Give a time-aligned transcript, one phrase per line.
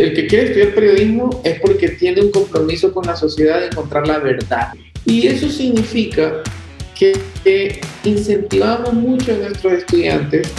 [0.00, 4.06] El que quiere estudiar periodismo es porque tiene un compromiso con la sociedad de encontrar
[4.06, 4.72] la verdad.
[5.04, 6.42] Y eso significa
[6.98, 7.12] que,
[7.44, 10.50] que incentivamos mucho a nuestros estudiantes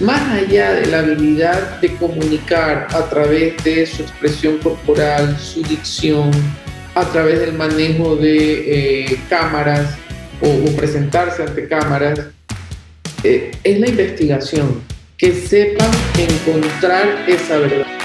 [0.00, 6.32] más allá de la habilidad de comunicar a través de su expresión corporal, su dicción,
[6.96, 9.94] a través del manejo de eh, cámaras
[10.40, 12.18] o, presentarse ante cámaras,
[13.22, 14.82] eh, es la investigación,
[15.16, 17.99] que sepan encontrar esa verdad.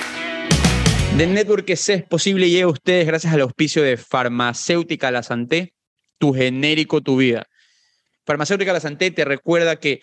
[1.18, 5.74] The Network C es posible llega a ustedes gracias al auspicio de Farmacéutica La Santé,
[6.18, 7.48] tu genérico, tu vida.
[8.26, 10.02] Farmacéutica La Santé te recuerda que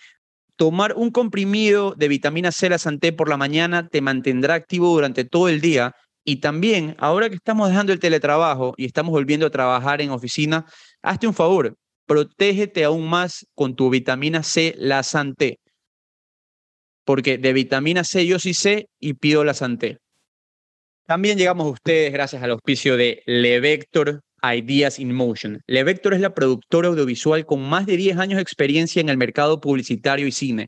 [0.55, 5.25] Tomar un comprimido de vitamina C la Santé por la mañana te mantendrá activo durante
[5.25, 9.49] todo el día y también, ahora que estamos dejando el teletrabajo y estamos volviendo a
[9.49, 10.65] trabajar en oficina,
[11.01, 15.59] hazte un favor, protégete aún más con tu vitamina C la Santé.
[17.03, 19.97] Porque de vitamina C yo sí sé y pido la Santé.
[21.05, 25.61] También llegamos a ustedes gracias al auspicio de Levector Ideas in Motion.
[25.67, 29.59] Levector es la productora audiovisual con más de 10 años de experiencia en el mercado
[29.59, 30.67] publicitario y cine.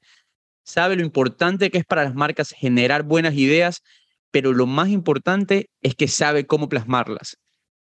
[0.66, 3.82] Sabe lo importante que es para las marcas generar buenas ideas,
[4.30, 7.38] pero lo más importante es que sabe cómo plasmarlas.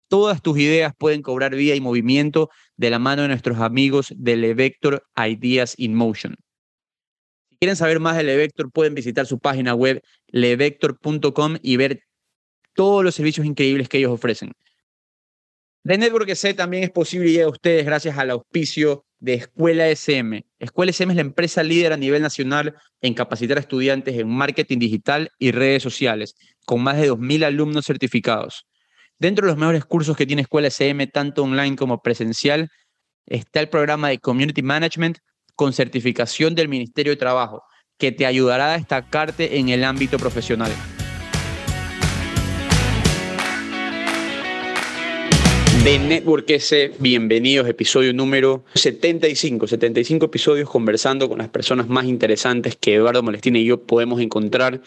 [0.09, 4.37] Todas tus ideas pueden cobrar vida y movimiento de la mano de nuestros amigos de
[4.37, 6.35] Levector Ideas in Motion.
[7.49, 12.03] Si quieren saber más de Levector, pueden visitar su página web levector.com y ver
[12.75, 14.53] todos los servicios increíbles que ellos ofrecen.
[15.85, 20.45] The Network C también es posible y a ustedes gracias al auspicio de Escuela SM.
[20.59, 24.79] Escuela SM es la empresa líder a nivel nacional en capacitar a estudiantes en marketing
[24.79, 28.67] digital y redes sociales, con más de 2.000 alumnos certificados.
[29.19, 32.71] Dentro de los mejores cursos que tiene Escuela SM, tanto online como presencial,
[33.27, 35.19] está el programa de Community Management
[35.55, 37.63] con certificación del Ministerio de Trabajo,
[37.99, 40.73] que te ayudará a destacarte en el ámbito profesional.
[45.85, 46.93] De Network S.
[46.99, 49.67] Bienvenidos, episodio número 75.
[49.67, 54.81] 75 episodios conversando con las personas más interesantes que Eduardo Molestina y yo podemos encontrar.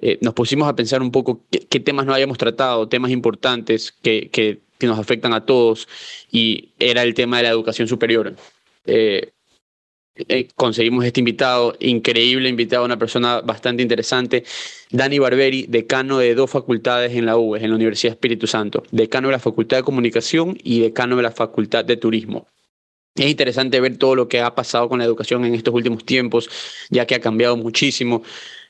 [0.00, 4.28] Eh, nos pusimos a pensar un poco qué, temas no habíamos tratado, temas importantes que,
[4.30, 5.86] que, nos afectan a todos,
[6.32, 8.34] y era el tema de la educación superior.
[8.84, 9.30] Eh,
[10.16, 14.44] eh, conseguimos este invitado, increíble invitado, una persona bastante interesante,
[14.90, 19.28] Dani Barberi, decano de dos facultades en la UES, en la Universidad Espíritu Santo, decano
[19.28, 22.46] de la Facultad de Comunicación y decano de la Facultad de Turismo.
[23.14, 26.50] Es interesante ver todo lo que ha pasado con la educación en estos últimos tiempos,
[26.90, 28.22] ya que ha cambiado muchísimo.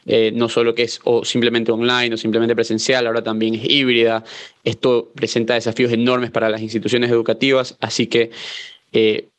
[0.08, 4.22] Eh, no solo que es o simplemente online o simplemente presencial, ahora también es híbrida.
[4.62, 8.30] Esto presenta desafíos enormes para las instituciones educativas, así que
[8.92, 9.30] eh,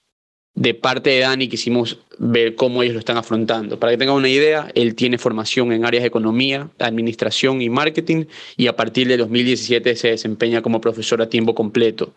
[0.58, 3.80] de parte de Dani quisimos ver cómo ellos lo están afrontando.
[3.80, 8.26] Para que tengan una idea, él tiene formación en áreas de economía, administración y marketing
[8.58, 12.16] y a partir de 2017 se desempeña como profesor a tiempo completo.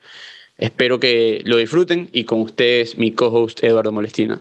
[0.57, 4.41] Espero que lo disfruten y con ustedes mi co-host Eduardo Molestina.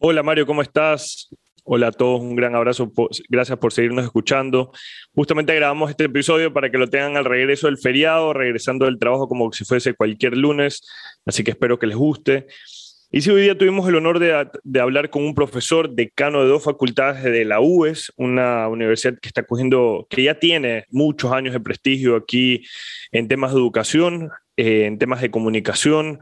[0.00, 1.28] Hola Mario, ¿cómo estás?
[1.62, 2.90] Hola a todos, un gran abrazo,
[3.28, 4.72] gracias por seguirnos escuchando.
[5.14, 9.28] Justamente grabamos este episodio para que lo tengan al regreso del feriado, regresando del trabajo
[9.28, 10.82] como si fuese cualquier lunes,
[11.26, 12.46] así que espero que les guste.
[13.10, 16.62] Y sí, hoy día tuvimos el honor de, hablar con un profesor decano de dos
[16.62, 21.60] facultades de la UES, una universidad que está cogiendo, que ya tiene muchos años de
[21.60, 22.66] prestigio aquí
[23.10, 26.20] en temas de educación, eh, en temas de comunicación.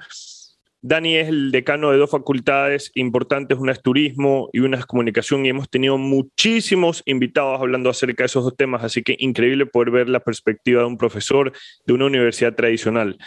[0.81, 5.45] Dani es el decano de dos facultades importantes, una es turismo y una es comunicación,
[5.45, 9.91] y hemos tenido muchísimos invitados hablando acerca de esos dos temas, así que increíble poder
[9.91, 11.53] ver la perspectiva de un profesor
[11.85, 13.19] de una universidad tradicional.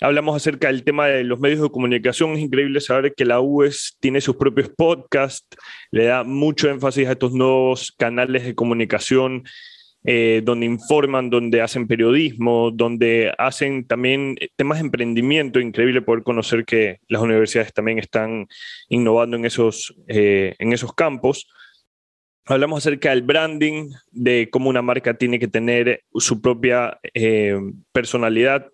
[0.00, 2.32] Hablamos acerca del tema de los medios de comunicación.
[2.32, 5.46] Es increíble saber que la UES tiene sus propios podcasts,
[5.90, 9.44] le da mucho énfasis a estos nuevos canales de comunicación
[10.06, 15.60] eh, donde informan, donde hacen periodismo, donde hacen también temas de emprendimiento.
[15.60, 18.46] Increíble poder conocer que las universidades también están
[18.90, 21.48] innovando en esos, eh, en esos campos.
[22.44, 27.58] Hablamos acerca del branding, de cómo una marca tiene que tener su propia eh,
[27.90, 28.68] personalidad,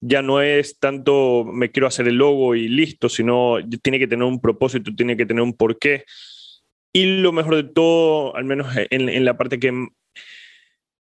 [0.00, 4.24] ya no es tanto me quiero hacer el logo y listo, sino tiene que tener
[4.24, 6.04] un propósito, tiene que tener un porqué.
[6.92, 9.72] Y lo mejor de todo, al menos en, la parte que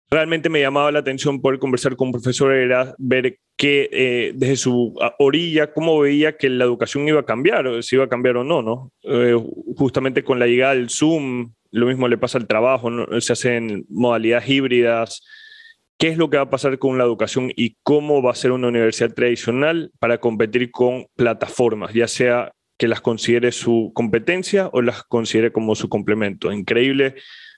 [0.10, 4.56] realmente me llamaba la atención poder conversar con un profesor, era ver que eh, desde
[4.56, 8.44] su orilla, cómo veía que la educación iba a cambiar, si iba a cambiar o
[8.44, 8.92] no, ¿no?
[9.04, 9.36] Eh,
[9.76, 12.90] justamente con la llegada del Zoom, lo mismo le pasa al trabajo,
[13.20, 15.24] se hacen modalidades híbridas,
[16.04, 18.52] qué es lo que va a pasar con la educación y cómo va a ser
[18.52, 24.82] una universidad tradicional para competir con plataformas, ya sea que las considere su competencia o
[24.82, 26.52] las considere como su complemento.
[26.52, 27.16] Increíble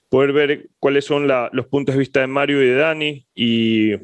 [0.08, 3.94] poder ver cuáles son los puntos de vista de Mario y de Dani y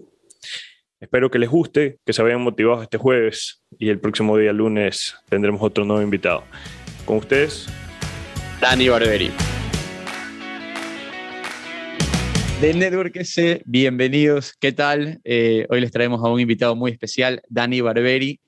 [0.99, 5.15] espero que les guste, que se vayan motivados este jueves y el próximo día lunes
[5.29, 6.43] tendremos otro nuevo invitado.
[7.05, 7.69] Con ustedes,
[8.61, 9.31] Dani Barberi.
[12.63, 14.55] De Network S, bienvenidos.
[14.57, 15.21] ¿Qué tal?
[15.25, 18.39] Eh, hoy les traemos a un invitado muy especial, Dani Barberi,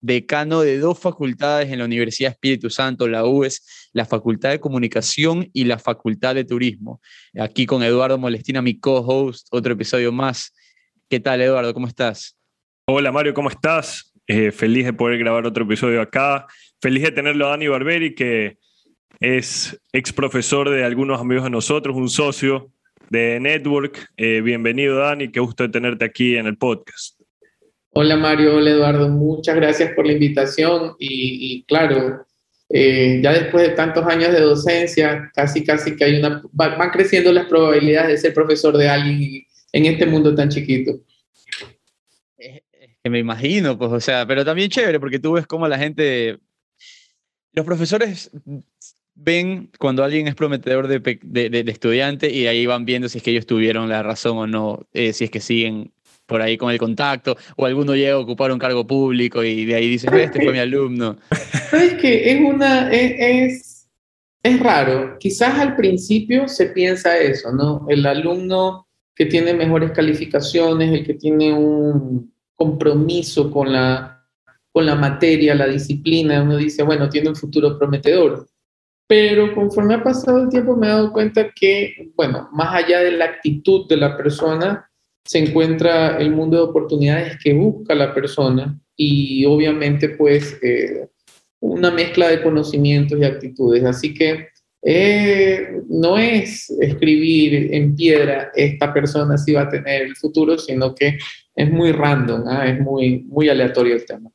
[0.00, 5.48] decano de dos facultades en la Universidad Espíritu Santo, la UES, la Facultad de Comunicación
[5.52, 7.00] y la Facultad de Turismo.
[7.38, 10.52] Aquí con Eduardo Molestina, mi co-host, otro episodio más.
[11.08, 11.72] ¿Qué tal, Eduardo?
[11.72, 12.36] ¿Cómo estás?
[12.88, 14.12] Hola, Mario, ¿cómo estás?
[14.26, 16.48] Eh, feliz de poder grabar otro episodio acá.
[16.80, 18.58] Feliz de tenerlo a Dani Barberi, que
[19.20, 22.72] es ex profesor de algunos amigos de nosotros, un socio
[23.12, 24.08] de Network.
[24.16, 27.20] Eh, bienvenido, Dani, qué gusto de tenerte aquí en el podcast.
[27.90, 32.24] Hola Mario, hola Eduardo, muchas gracias por la invitación y, claro,
[32.70, 37.30] eh, ya después de tantos años de docencia, casi casi que hay una, van creciendo
[37.34, 40.92] las probabilidades de ser profesor de alguien en este mundo tan chiquito.
[42.38, 46.38] que me imagino, pues, o sea, pero también chévere porque tú ves cómo la gente,
[47.52, 48.30] los profesores
[49.14, 53.30] ven cuando alguien es prometedor de, de, estudiante y ahí van viendo si es que
[53.30, 55.92] ellos tuvieron la razón o no, eh, si es que siguen
[56.26, 59.74] por ahí con el contacto, o alguno llega a ocupar un cargo público y de
[59.74, 61.16] ahí dice, este fue mi alumno.
[61.70, 63.88] ¿Sabes que Es una, es,
[64.42, 67.86] es raro, quizás al principio se piensa eso, ¿no?
[67.88, 74.24] El alumno que tiene mejores calificaciones, el que tiene un compromiso con la,
[74.72, 78.46] con la materia, la disciplina, uno dice, bueno, tiene un futuro prometedor.
[79.12, 83.10] Pero conforme ha pasado el tiempo me he dado cuenta que, bueno, más allá de
[83.10, 84.90] la actitud de la persona,
[85.22, 91.10] se encuentra el mundo de oportunidades que busca la persona y obviamente pues eh,
[91.60, 93.84] una mezcla de conocimientos y actitudes.
[93.84, 94.48] Así que
[94.82, 100.94] eh, no es escribir en piedra esta persona si va a tener el futuro, sino
[100.94, 101.18] que
[101.54, 102.66] es muy random, ¿ah?
[102.66, 104.30] es muy, muy aleatorio el tema.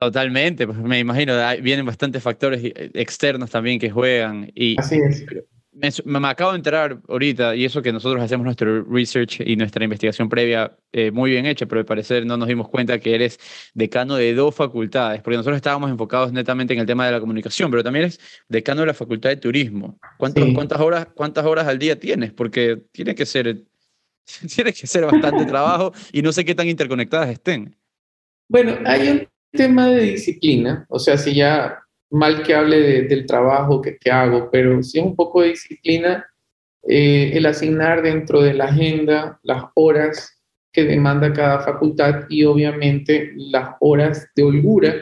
[0.00, 4.50] Totalmente, pues me imagino, vienen bastantes factores eh, externos también que juegan.
[4.54, 5.24] Y, Así es
[5.72, 10.28] me, acabo de enterar ahorita, y eso que nosotros hacemos nuestro research y nuestra investigación
[10.28, 13.38] previa eh, muy bien hecha, pero al parecer no nos dimos cuenta que eres
[13.74, 17.70] decano de dos facultades, porque nosotros estábamos enfocados netamente en el tema de la comunicación,
[17.70, 19.98] pero también eres decano de la facultad de turismo.
[20.18, 22.32] ¿Cuántas, horas, ¿Cuántas horas al día tienes?
[22.32, 23.62] Porque tiene que ser,
[24.54, 27.76] tiene que ser bastante trabajo y no sé qué tan interconectadas estén.
[28.48, 31.78] Bueno, hay un tema de disciplina, o sea, si ya
[32.10, 36.26] mal que hable del trabajo que, hago, pero sí un poco de disciplina
[36.82, 40.40] eh, el asignar dentro de la agenda las horas
[40.72, 44.94] que demanda cada facultad y obviamente las horas de holgura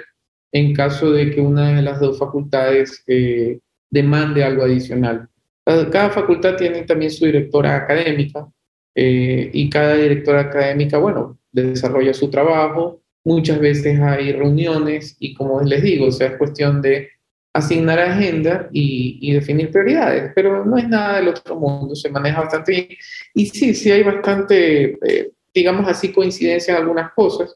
[0.53, 3.59] en caso de que una de las dos facultades eh,
[3.91, 5.29] demande algo adicional.
[5.65, 8.49] Cada facultad tiene también su directora académica
[8.95, 15.61] eh, y cada directora académica, bueno, desarrolla su trabajo, Muchas veces hay reuniones y como
[15.61, 17.11] les digo, o sea, es cuestión de
[17.53, 22.73] asignar agenda y, definir prioridades, pero no es nada del otro mundo, se maneja bastante
[22.73, 22.89] bien.
[23.35, 27.55] Y sí, sí hay bastante, eh, digamos así, coincidencia en algunas cosas.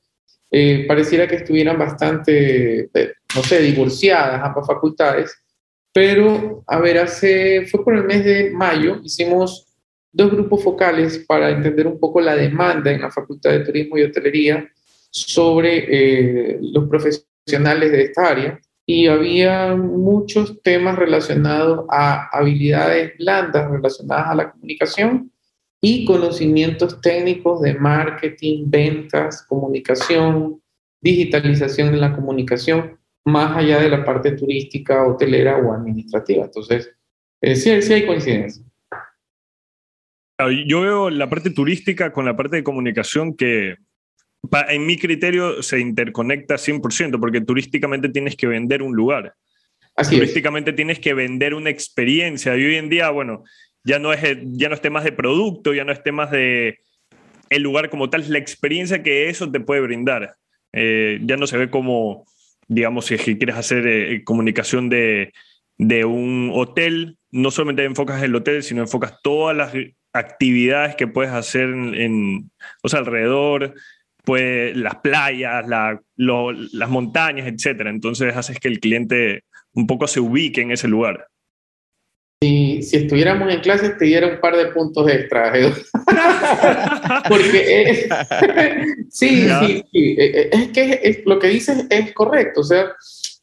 [0.50, 5.34] Eh, pareciera que estuvieran bastante, eh, no sé, divorciadas ambas facultades,
[5.90, 9.66] pero, a ver, hace, fue por el mes de mayo, hicimos
[10.12, 14.02] dos grupos focales para entender un poco la demanda en la Facultad de Turismo y
[14.02, 14.70] Hotelería
[15.12, 23.70] sobre eh, los profesionales de esta área y había muchos temas relacionados a habilidades blandas
[23.70, 25.30] relacionadas a la comunicación
[25.80, 30.60] y conocimientos técnicos de marketing, ventas, comunicación,
[31.00, 36.44] digitalización en la comunicación, más allá de la parte turística, hotelera o administrativa.
[36.44, 36.94] Entonces,
[37.40, 38.64] eh, sí, sí hay coincidencia.
[40.66, 43.76] Yo veo la parte turística con la parte de comunicación que
[44.68, 49.34] en mi criterio se interconecta 100%, porque turísticamente tienes que vender un lugar.
[50.08, 52.56] turísticamente tienes que vender una experiencia.
[52.56, 53.44] Y hoy en día, bueno,
[53.84, 56.80] ya no, es, ya no es temas de producto, ya no es temas de
[57.50, 60.36] el lugar como tal, es la experiencia que eso te puede brindar.
[60.72, 62.24] Eh, ya no se ve como,
[62.66, 65.32] digamos, si es que quieres hacer eh, comunicación de,
[65.76, 69.72] de un hotel, no solamente enfocas el hotel, sino enfocas todas las
[70.14, 72.50] actividades que puedes hacer en,
[72.82, 73.74] o sea, alrededor,
[74.24, 77.82] pues, las playas, las montañas, etc.
[77.86, 81.26] Entonces haces que el cliente un poco se ubique en ese lugar.
[82.42, 85.52] Si, si estuviéramos en clase, te diera un par de puntos extra,
[87.28, 88.08] Porque
[89.10, 92.62] sí, sí, sí, e, e, es que lo que dices es correcto.
[92.62, 92.92] O sea,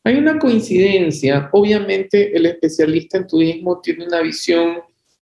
[0.04, 1.50] hay una coincidencia.
[1.54, 4.80] Obviamente, el especialista en turismo tiene una visión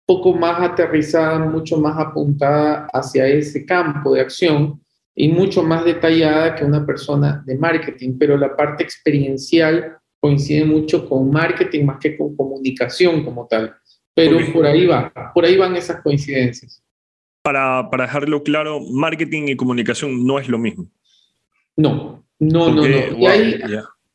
[0.07, 4.81] poco más aterrizada, mucho más apuntada hacia ese campo de acción
[5.21, 11.09] y mucho más detallada que una persona de marketing, pero la parte experiencial coincide mucho
[11.09, 13.75] con marketing más que con comunicación como tal.
[14.15, 16.85] Pero por ahí va, por ahí van esas coincidencias.
[17.43, 20.87] Para, para dejarlo claro, marketing y comunicación no es lo mismo.
[21.75, 23.19] No, no, no, no.
[23.19, 23.61] Y hay,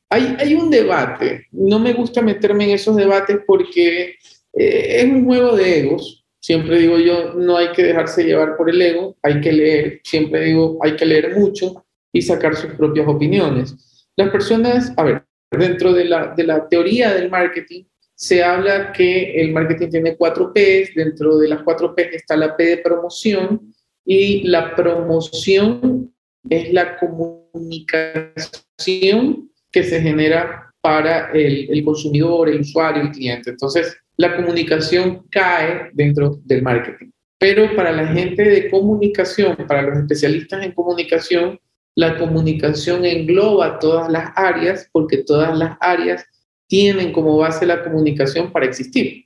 [0.10, 1.48] hay, hay, un debate.
[1.52, 4.16] No me gusta meterme en esos debates porque
[4.54, 6.23] eh, es un juego de egos.
[6.44, 10.44] Siempre digo yo, no hay que dejarse llevar por el ego, hay que leer, siempre
[10.44, 14.06] digo, hay que leer mucho y sacar sus propias opiniones.
[14.18, 19.40] Las personas, a ver, dentro de la, de la teoría del marketing, se habla que
[19.40, 23.74] el marketing tiene cuatro P's, dentro de las cuatro P's está la P de promoción
[24.04, 26.14] y la promoción
[26.50, 33.52] es la comunicación que se genera para el, el consumidor, el usuario, el cliente.
[33.52, 37.12] Entonces, la comunicación cae dentro del marketing.
[37.40, 41.60] Pero para la gente de comunicación, para los especialistas en comunicación,
[41.96, 46.26] la comunicación engloba todas las áreas porque todas las áreas
[46.68, 49.26] tienen como base la comunicación para existir.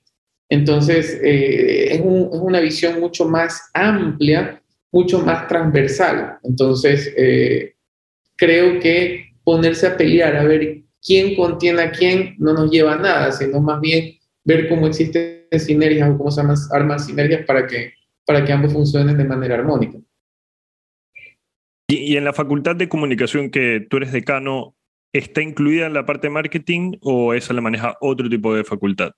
[0.49, 6.39] Entonces, eh, es, una visión mucho más amplia, mucho más transversal.
[6.43, 7.75] Entonces, eh,
[8.35, 12.97] creo que ponerse a pelear a ver quién contiene a quién no nos lleva a
[12.97, 14.16] nada, sino más bien
[14.47, 17.93] ver cómo existen sinergias o cómo se arman sinergias para que,
[18.25, 19.99] para que ambos funcionen de manera armónica.
[21.89, 24.75] Y, en la facultad de comunicación que tú eres decano,
[25.13, 29.11] ¿está incluida la parte de marketing o esa la maneja otro tipo de facultad?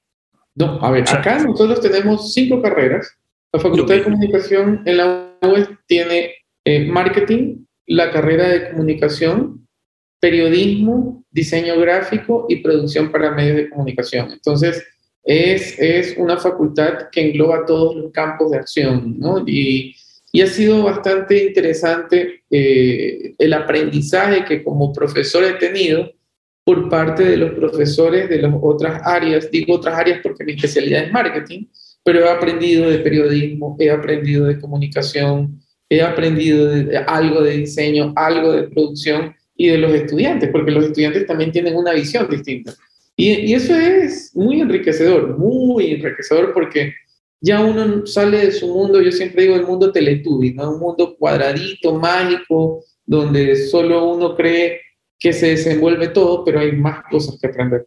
[0.55, 3.15] No, a ver, acá nosotros tenemos cinco carreras.
[3.53, 6.33] La facultad de comunicación en la UES tiene
[6.65, 9.67] eh, marketing, la carrera de comunicación,
[10.19, 14.31] periodismo, diseño gráfico y producción para medios de comunicación.
[14.31, 14.83] Entonces,
[15.23, 19.43] es, una facultad que engloba todos los campos de acción, ¿no?
[19.45, 19.95] Y,
[20.41, 26.13] ha sido bastante interesante eh, el aprendizaje que como profesor he tenido
[26.63, 31.05] por parte de los profesores de las otras áreas, digo otras áreas porque mi especialidad
[31.05, 31.65] es marketing,
[32.03, 35.59] pero he aprendido de periodismo, he aprendido de comunicación,
[35.89, 36.71] he aprendido
[37.07, 41.75] algo de diseño, algo de producción y de los estudiantes, porque los estudiantes también tienen
[41.75, 42.73] una visión distinta.
[43.19, 46.93] Y, eso es muy enriquecedor, muy enriquecedor porque
[47.41, 50.71] ya uno sale de su mundo, yo siempre digo el mundo Teletubby, ¿no?
[50.71, 54.79] Un mundo cuadradito, mágico, donde solo uno cree
[55.19, 57.85] que se desenvuelve todo, pero hay más cosas que aprender.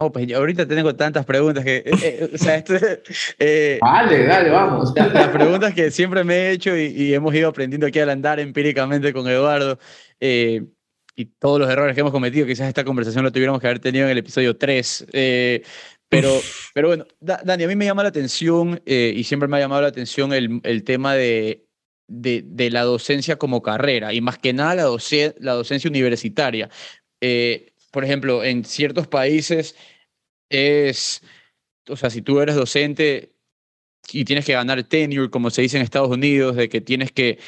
[0.00, 2.74] No, pues yo ahorita tengo tantas preguntas que, eh, eh, o sea, esto,
[3.38, 4.92] eh, dale, dale, vamos.
[4.96, 8.40] Las preguntas que siempre me he hecho y, y, hemos ido aprendiendo aquí al andar
[8.40, 9.78] empíricamente con Eduardo.
[10.18, 10.64] Eh,
[11.14, 14.06] y todos los errores que hemos cometido, quizás esta conversación lo tuviéramos que haber tenido
[14.06, 15.06] en el episodio 3.
[15.12, 15.62] Eh,
[16.08, 16.40] pero,
[16.74, 19.82] pero bueno, Dani, a mí me llama la atención eh, y siempre me ha llamado
[19.82, 21.66] la atención el, el tema de,
[22.06, 24.98] de, de, la docencia como carrera y más que nada la,
[25.38, 26.68] la docencia universitaria.
[27.20, 29.76] Eh, por ejemplo, en ciertos países
[30.50, 31.22] es,
[31.88, 33.34] o sea, si tú eres docente
[34.10, 37.38] y tienes que ganar tenure, como se dice en Estados Unidos, de que tienes que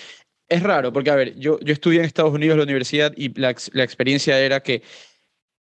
[0.48, 3.54] es raro, porque a ver, yo, yo estudié en Estados Unidos la universidad y la,
[3.72, 4.82] la experiencia era que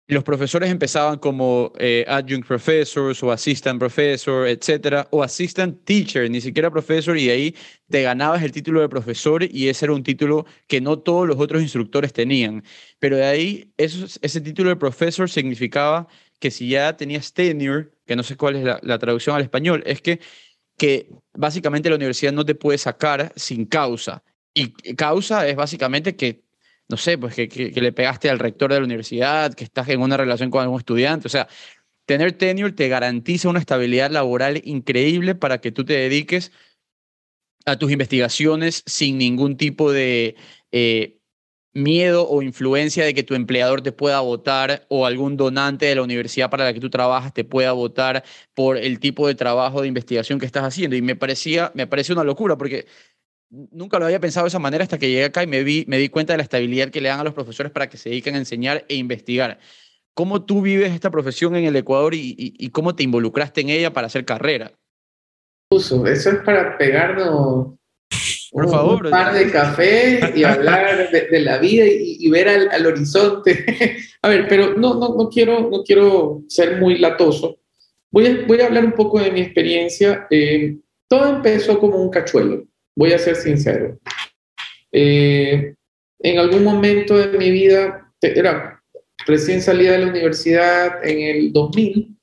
[0.08, 6.42] los profesores empezaban como eh, adjunct professors o assistant professor, etcétera, o assistant teacher, ni
[6.42, 7.56] siquiera profesor, y ahí
[7.90, 11.40] te ganabas el título de profesor y ese era un título que no todos los
[11.40, 12.64] otros instructores tenían.
[13.00, 16.08] Pero de ahí, ese título de profesor significaba
[16.40, 19.82] que si ya tenías tenure, que no sé cuál es la, la traducción al español,
[19.88, 20.20] es que,
[20.78, 24.24] que básicamente la universidad no te puede sacar sin causa.
[24.58, 26.46] Y causa es básicamente que,
[26.88, 30.16] no sé, pues que, le pegaste al rector de la universidad, que estás en una
[30.16, 31.28] relación con algún estudiante.
[31.28, 31.50] O sea,
[32.06, 36.54] tener tenure te garantiza una estabilidad laboral increíble para que tú te dediques
[37.66, 40.36] a tus investigaciones sin ningún tipo de
[40.72, 41.20] eh,
[41.74, 46.04] miedo o influencia de que tu empleador te pueda votar o algún donante de la
[46.04, 49.90] universidad para la que tú trabajas te pueda votar por el tipo de trabajo de
[49.90, 50.96] investigación que estás haciendo.
[50.96, 52.86] Y me parecía, me una locura porque
[53.50, 55.98] nunca lo había pensado de esa manera hasta que llegué acá y me, vi, me
[55.98, 58.36] di cuenta de la estabilidad que le dan a los profesores para que se dediquen
[58.36, 59.60] a enseñar e investigar.
[60.14, 64.08] ¿Cómo tú vives esta profesión en el Ecuador y, cómo te involucraste en ella para
[64.08, 64.72] hacer carrera?
[65.70, 67.76] Eso es para pegarnos
[68.52, 73.66] Por un, favor, par de café y hablar de, la vida y, ver al, horizonte.
[74.22, 77.58] a ver, pero no, no, no, quiero, no quiero ser muy latoso.
[78.10, 80.28] Voy a, voy a hablar un poco de mi experiencia.
[80.30, 80.78] Eh,
[81.10, 84.00] todo empezó como un cachuelo voy a ser sincero.
[84.92, 85.76] Eh,
[86.20, 88.82] en algún momento de mi vida, era
[89.28, 92.16] recién salida de la universidad en el 2000,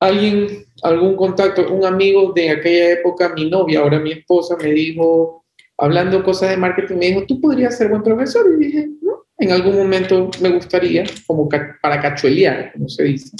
[0.00, 5.44] alguien, algún contacto, un amigo de aquella época, mi novia, ahora mi esposa, me dijo,
[5.78, 8.46] hablando cosas de marketing, me dijo, tú podrías ser buen profesor.
[8.54, 13.36] Y dije, no, en algún momento me gustaría, como para cachuelear, como se dice.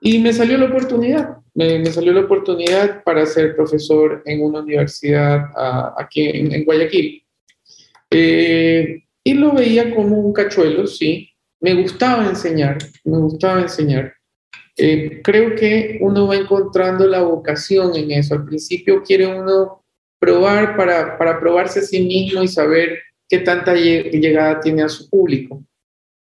[0.00, 5.50] Y me salió la oportunidad, me, salió la oportunidad para ser profesor en una universidad
[5.98, 7.22] aquí en, Guayaquil.
[8.10, 11.28] Eh, y lo veía como un cachuelo, sí.
[11.60, 14.14] Me gustaba enseñar, me gustaba enseñar.
[14.76, 18.34] Eh, creo que uno va encontrando la vocación en eso.
[18.34, 19.84] Al principio quiere uno
[20.18, 22.98] probar para, para probarse a sí mismo y saber
[23.28, 25.62] qué tanta llegada tiene a su público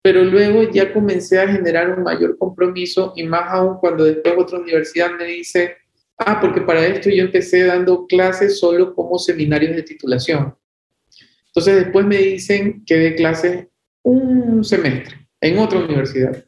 [0.01, 4.59] pero luego ya comencé a generar un mayor compromiso y más aún cuando después otra
[4.59, 5.77] universidad me dice,
[6.17, 10.55] ah, porque para esto yo empecé dando clases solo como seminarios de titulación.
[11.47, 13.67] Entonces después me dicen que dé clases
[14.03, 16.45] un semestre en otra universidad.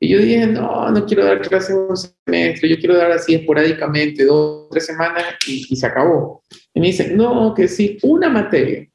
[0.00, 4.24] Y yo dije, no, no quiero dar clases un semestre, yo quiero dar así esporádicamente,
[4.24, 6.42] dos, tres semanas y, y se acabó.
[6.74, 8.86] Y me dicen, no, que sí, una materia.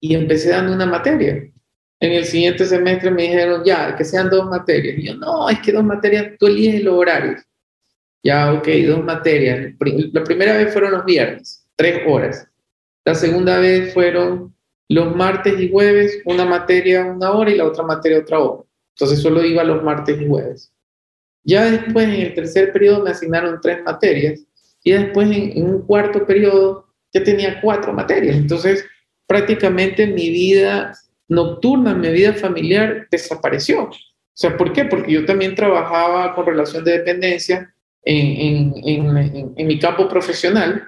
[0.00, 1.50] Y empecé dando una materia.
[2.00, 4.98] En el siguiente semestre me dijeron, ya, que sean dos materias.
[4.98, 7.42] Y yo, no, es que dos materias, tú eliges los horarios.
[8.22, 9.74] Ya, ok, dos materias.
[10.12, 12.46] La primera vez fueron los viernes, tres horas.
[13.04, 14.54] La segunda vez fueron
[14.88, 18.64] los martes y jueves, una materia una hora y la otra materia otra hora.
[18.94, 20.72] Entonces solo iba los martes y jueves.
[21.44, 24.40] Ya después, en el tercer periodo, me asignaron tres materias
[24.82, 28.36] y después, en, en un cuarto periodo, ya tenía cuatro materias.
[28.36, 28.84] Entonces,
[29.26, 30.92] prácticamente mi vida
[31.28, 33.84] nocturna, mi vida familiar desapareció.
[33.84, 34.84] O sea, ¿por qué?
[34.84, 40.86] Porque yo también trabajaba con relación de dependencia en, en, en, mi campo profesional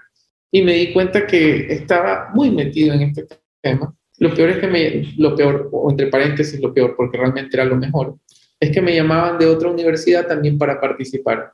[0.50, 3.26] y me di cuenta que estaba muy metido en este
[3.60, 3.94] tema.
[4.18, 7.76] Lo peor es que me, lo peor, entre paréntesis lo peor, porque realmente era lo
[7.76, 8.16] mejor,
[8.60, 11.52] es que me llamaban de otra universidad también para participar.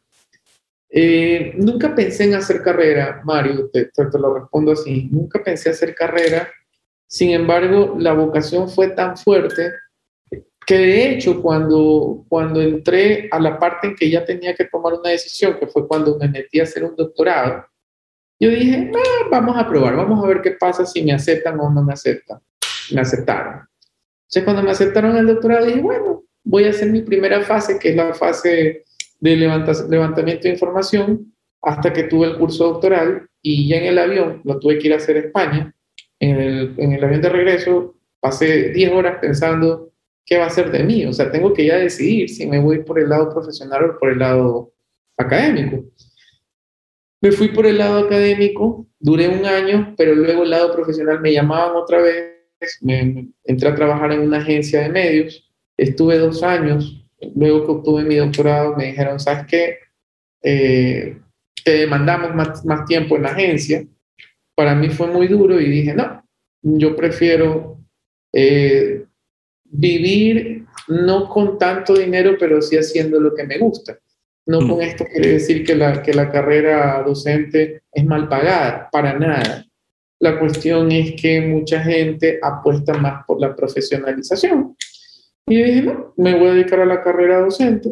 [0.90, 5.94] Eh, nunca pensé en hacer carrera, Mario, te, te, lo respondo así, nunca pensé hacer
[5.94, 6.48] carrera
[7.14, 9.70] sin embargo, la vocación fue tan fuerte
[10.66, 14.94] que de hecho cuando, cuando entré a la parte en que ya tenía que tomar
[14.94, 17.66] una decisión, que fue cuando me metí a hacer un doctorado,
[18.40, 21.70] yo dije, ah, vamos a probar, vamos a ver qué pasa si me aceptan o
[21.70, 22.40] no me aceptan.
[22.90, 23.60] Me aceptaron.
[24.22, 27.90] Entonces cuando me aceptaron el doctorado dije, bueno, voy a hacer mi primera fase, que
[27.90, 28.82] es la fase
[29.20, 34.40] de levantamiento de información, hasta que tuve el curso doctoral y ya en el avión
[34.42, 35.74] lo tuve que ir a hacer a España
[36.20, 39.92] en el, en el avión de regreso pasé 10 horas pensando
[40.24, 41.04] qué va a ser de mí.
[41.04, 44.10] O sea, tengo que ya decidir si me voy por el lado profesional o por
[44.10, 44.72] el lado
[45.16, 45.84] académico.
[47.20, 51.32] Me fui por el lado académico, duré un año, pero luego el lado profesional me
[51.32, 52.34] llamaban otra vez,
[52.82, 57.02] me, entré a trabajar en una agencia de medios, estuve dos años,
[57.34, 59.78] luego que obtuve mi doctorado me dijeron, ¿sabes qué?
[60.42, 61.18] Eh,
[61.64, 63.86] te demandamos más, más tiempo en la agencia,
[64.54, 66.24] para mí fue muy duro y dije, no,
[66.62, 67.78] yo prefiero
[68.32, 69.04] eh,
[69.64, 73.98] vivir no con tanto dinero, pero sí haciendo lo que me gusta.
[74.46, 74.82] No con mm.
[74.82, 79.64] esto quiere decir que la, que la carrera docente es mal pagada, para nada.
[80.20, 84.76] La cuestión es que mucha gente apuesta más por la profesionalización.
[85.46, 87.90] Y dije, no, me voy a dedicar a la carrera docente.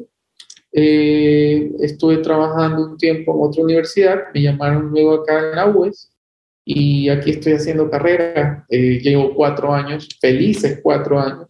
[0.73, 6.12] Eh, estuve trabajando un tiempo en otra universidad, me llamaron luego acá en la UES
[6.65, 8.65] y aquí estoy haciendo carrera.
[8.69, 11.49] Eh, llevo cuatro años, felices cuatro años.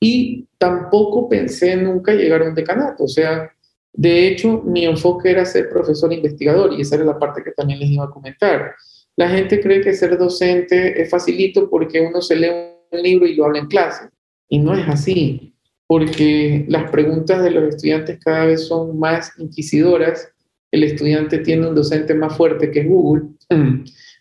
[0.00, 3.04] Y tampoco pensé nunca llegar a un decanato.
[3.04, 3.50] O sea,
[3.92, 7.80] de hecho, mi enfoque era ser profesor investigador y esa era la parte que también
[7.80, 8.74] les iba a comentar.
[9.16, 12.50] La gente cree que ser docente es facilito porque uno se lee
[12.90, 14.10] un libro y lo habla en clase.
[14.48, 15.54] Y no es así,
[15.86, 20.28] porque las preguntas de los estudiantes cada vez son más inquisidoras.
[20.70, 23.30] El estudiante tiene un docente más fuerte que Google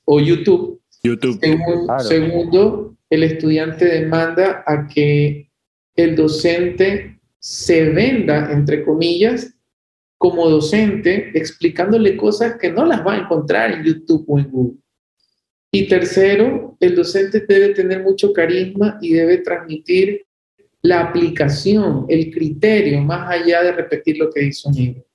[0.06, 0.82] o YouTube.
[1.04, 1.40] YouTube.
[2.00, 5.52] Segundo, el estudiante demanda a que
[5.96, 9.54] el docente se venda, entre comillas,
[10.18, 14.80] como docente, explicándole cosas que no las va a encontrar en YouTube o en Google.
[15.72, 20.26] Y tercero, el docente debe tener mucho carisma y debe transmitir
[20.82, 25.06] la aplicación, el criterio, más allá de repetir lo que dice un libro.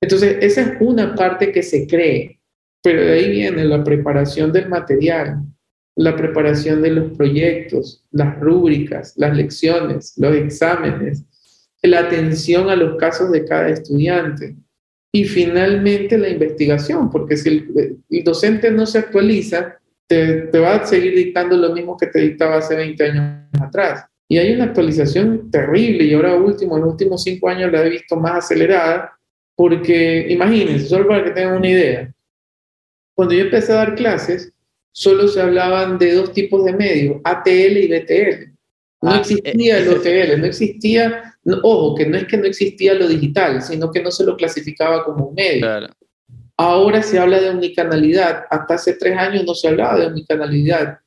[0.00, 2.41] Entonces, esa es una parte que se cree.
[2.82, 5.42] Pero de ahí viene la preparación del material,
[5.96, 11.24] la preparación de los proyectos, las rúbricas, las lecciones, los exámenes,
[11.82, 14.56] la atención a los casos de cada estudiante
[15.12, 20.86] y finalmente la investigación, porque si el, docente no se actualiza, te, te, va a
[20.86, 24.06] seguir dictando lo mismo que te dictaba hace 20 años atrás.
[24.32, 27.90] Y hay una actualización terrible y ahora último, en los últimos cinco años la he
[27.90, 29.12] visto más acelerada
[29.54, 32.14] Porque imagínense, solo para que tengan una idea,
[33.14, 34.52] cuando yo empecé a dar clases,
[34.92, 38.52] solo se hablaban de dos tipos de medios, ATL y BTL.
[39.02, 42.94] No ah, existía el eh, OTL, no existía, ojo, que no es que no existía
[42.94, 45.66] lo digital, sino que no se lo clasificaba como un medio.
[46.56, 50.98] Ahora se habla de omnicanalidad, hasta hace tres años no se hablaba de omnicanalidad.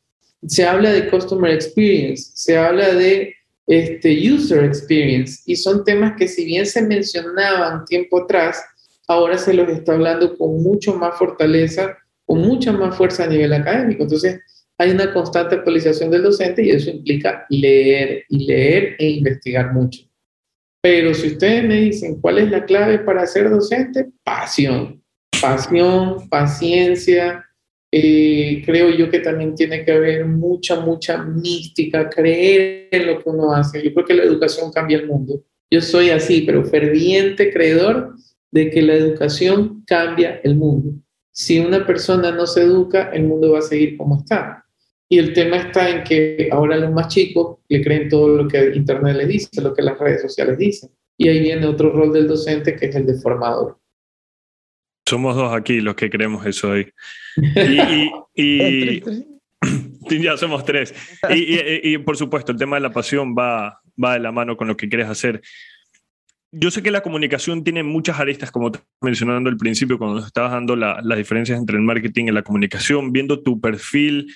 [0.46, 3.34] Se habla de customer experience, se habla de
[3.66, 8.62] este, user experience, y son temas que si bien se mencionaban tiempo atrás,
[9.08, 13.54] ahora se los está hablando con mucho más fortaleza, con mucha más fuerza a nivel
[13.54, 14.04] académico.
[14.04, 14.42] Entonces,
[14.78, 20.02] hay una constante actualización del docente y eso implica leer y leer e investigar mucho.
[20.82, 25.02] Pero si ustedes me dicen cuál es la clave para ser docente, pasión,
[25.42, 27.44] pasión, paciencia.
[27.92, 33.30] Eh, creo yo que también tiene que haber mucha, mucha mística, creer en lo que
[33.30, 33.82] uno hace.
[33.82, 35.42] Yo creo que la educación cambia el mundo.
[35.72, 38.16] Yo soy así, pero ferviente creedor
[38.56, 40.98] de que la educación cambia el mundo.
[41.30, 44.66] Si una persona no se educa, el mundo va a seguir como está.
[45.10, 48.72] Y el tema está en que ahora los más chicos le creen todo lo que
[48.74, 50.90] Internet les dice, lo que las redes sociales dicen.
[51.18, 53.78] Y ahí viene otro rol del docente que es el de formador.
[55.06, 56.90] Somos dos aquí los que creemos eso hoy.
[58.38, 59.04] Y,
[60.22, 60.94] ya somos tres.
[61.30, 64.78] Y, por supuesto, el tema de la pasión va, va de la mano con lo
[64.78, 65.42] que quieres hacer.
[66.58, 70.52] Yo sé que la comunicación tiene muchas aristas, como te mencionando al principio, cuando estabas
[70.52, 74.28] dando las diferencias entre el marketing y la comunicación, viendo tu perfil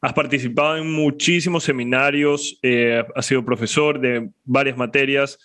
[0.00, 5.38] Has participado en muchísimos seminarios, eh, has sido profesor de varias materias.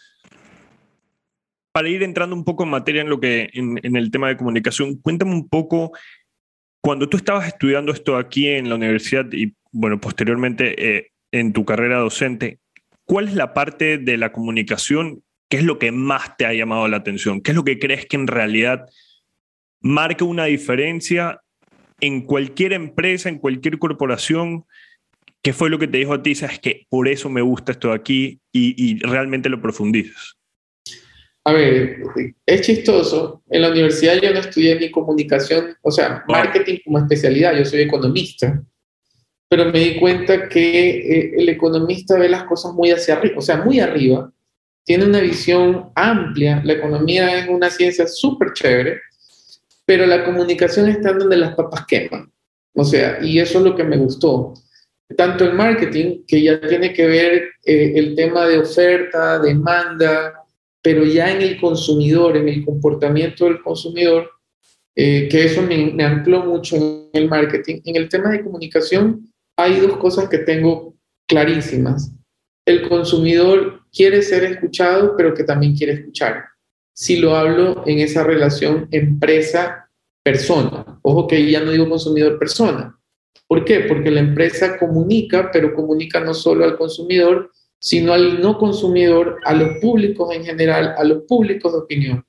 [1.72, 4.98] Para ir entrando un poco en materia en, lo que, en, el tema de comunicación,
[4.98, 5.94] cuéntame un poco,
[6.82, 11.64] cuando tú estabas estudiando esto aquí en la universidad y, bueno, posteriormente eh, en tu
[11.64, 12.60] carrera docente,
[13.06, 16.88] ¿cuál es la parte de la comunicación ¿Qué es lo que más te ha llamado
[16.88, 17.42] la atención?
[17.42, 18.86] ¿Qué es lo que crees que en realidad
[19.82, 21.42] marca una diferencia
[22.00, 24.64] en cualquier empresa, en cualquier corporación,
[25.42, 26.36] ¿qué fue lo que te dijo a ti?
[26.36, 30.38] Sabes que por eso me gusta esto de aquí y, realmente lo profundizas.
[31.44, 31.98] A ver,
[32.46, 33.44] es chistoso.
[33.50, 37.82] En la universidad yo no estudié ni comunicación, o sea, marketing como especialidad, yo soy
[37.82, 38.64] economista,
[39.50, 43.42] pero me di cuenta que eh, el economista ve las cosas muy hacia arriba, o
[43.42, 44.32] sea, muy arriba,
[44.84, 49.00] tiene una visión amplia, la economía es una ciencia súper chévere,
[49.86, 52.32] pero la comunicación está donde las papas queman.
[52.74, 54.54] O sea, y eso es lo que me gustó.
[55.18, 60.34] Tanto el marketing, que ya tiene que ver eh, el tema de oferta, demanda,
[60.82, 64.30] pero ya en el consumidor, en el comportamiento del consumidor,
[64.96, 67.82] eh, que eso me, me mucho en el marketing.
[67.86, 70.96] En el tema de comunicación hay dos cosas que tengo
[71.28, 72.12] clarísimas.
[72.66, 76.52] El consumidor quiere ser escuchado, pero que también quiere escuchar
[76.94, 81.00] si lo hablo en esa relación empresa-persona.
[81.02, 82.98] Ojo que ya no digo consumidor-persona.
[83.48, 83.82] ¿Por qué?
[83.82, 89.54] Porque la empresa comunica, pero comunica no solo al consumidor, sino al no consumidor, a
[89.54, 92.26] los públicos en general, a los públicos de opinión.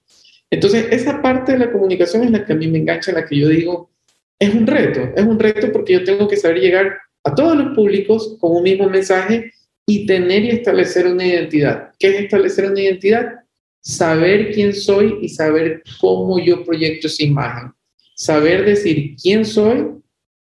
[0.51, 3.27] Entonces, esa parte de la comunicación es la que a mí me engancha, en la
[3.27, 3.90] que yo digo,
[4.38, 7.75] es un reto, es un reto porque yo tengo que saber llegar a todos los
[7.75, 9.53] públicos con un mismo mensaje
[9.87, 11.92] y tener y establecer una identidad.
[11.99, 13.42] ¿Qué es establecer una identidad?
[13.83, 17.73] saber quién soy y saber cómo yo proyecto esa imagen.
[18.14, 19.87] Saber decir quién soy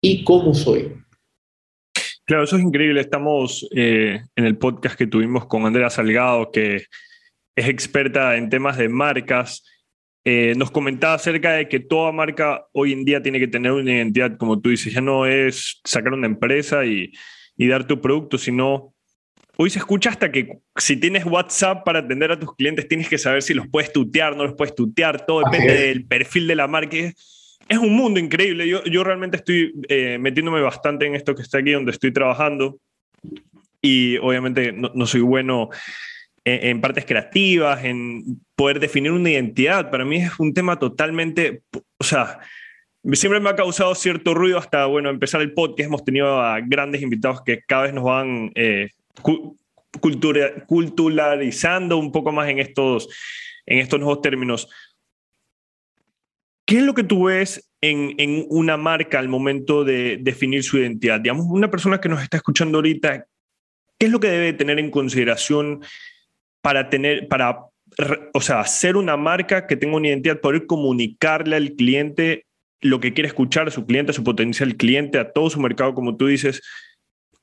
[0.01, 0.92] y cómo soy.
[2.25, 3.01] Claro, eso es increíble.
[3.01, 6.87] Estamos eh, en el podcast que tuvimos con Andrea Salgado, que
[7.55, 9.62] es experta en temas de marcas.
[10.25, 13.92] Eh, nos comentaba acerca de que toda marca hoy en día tiene que tener una
[13.92, 17.12] identidad, como tú dices, ya no es sacar una empresa y,
[17.57, 18.95] y dar tu producto, sino
[19.59, 23.16] Hoy se escucha hasta que si tienes WhatsApp para atender a tus clientes, tienes que
[23.16, 26.69] saber si los puedes tutear, no los puedes tutear, todo depende del perfil de la
[26.69, 26.97] marca.
[26.97, 28.69] Es un mundo increíble.
[28.69, 32.79] Yo, yo realmente estoy eh, metiéndome bastante en esto que está aquí, donde estoy trabajando.
[33.81, 35.71] Y obviamente no, soy bueno
[36.45, 39.90] en, en, partes creativas, en poder definir una identidad.
[39.90, 41.62] Para mí es un tema totalmente,
[41.99, 42.40] o sea,
[43.14, 45.87] siempre me ha causado cierto ruido hasta, bueno, empezar el podcast.
[45.87, 48.90] Hemos tenido a grandes invitados que cada vez nos van eh,
[50.00, 53.09] cultura, culturalizando un poco más en estos,
[53.66, 54.68] en estos nuevos términos.
[56.64, 60.79] ¿Qué es lo que tú ves en, en, una marca al momento de definir su
[60.79, 61.20] identidad?
[61.20, 63.26] Digamos, una persona que nos está escuchando ahorita,
[63.98, 65.83] ¿qué es lo que debe tener en consideración
[66.61, 67.61] para tener, para,
[68.35, 72.46] o sea, ser una marca que tenga una identidad, poder comunicarle al cliente
[72.81, 75.94] lo que quiere escuchar a su cliente, a su potencial cliente, a todo su mercado,
[75.94, 76.62] como tú dices?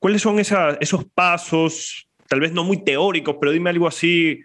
[0.04, 4.38] ¿Cuáles son esos pasos, tal vez no muy teóricos, pero dime algo así,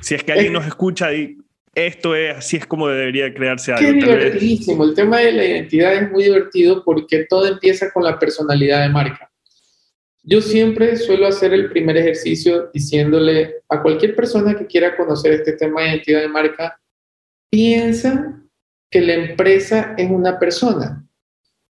[0.00, 1.36] si es que alguien nos escucha y
[1.74, 3.86] esto es, así es como debería crearse algo.
[3.86, 4.84] Qué divertidísimo.
[4.84, 8.88] El tema de la identidad es muy divertido porque todo empieza con la personalidad de
[8.88, 9.30] marca.
[10.22, 15.52] Yo siempre suelo hacer el primer ejercicio diciéndole a cualquier persona que quiera conocer este
[15.52, 16.80] tema de identidad de marca,
[17.50, 18.42] piensa
[18.90, 21.06] que la empresa es una persona.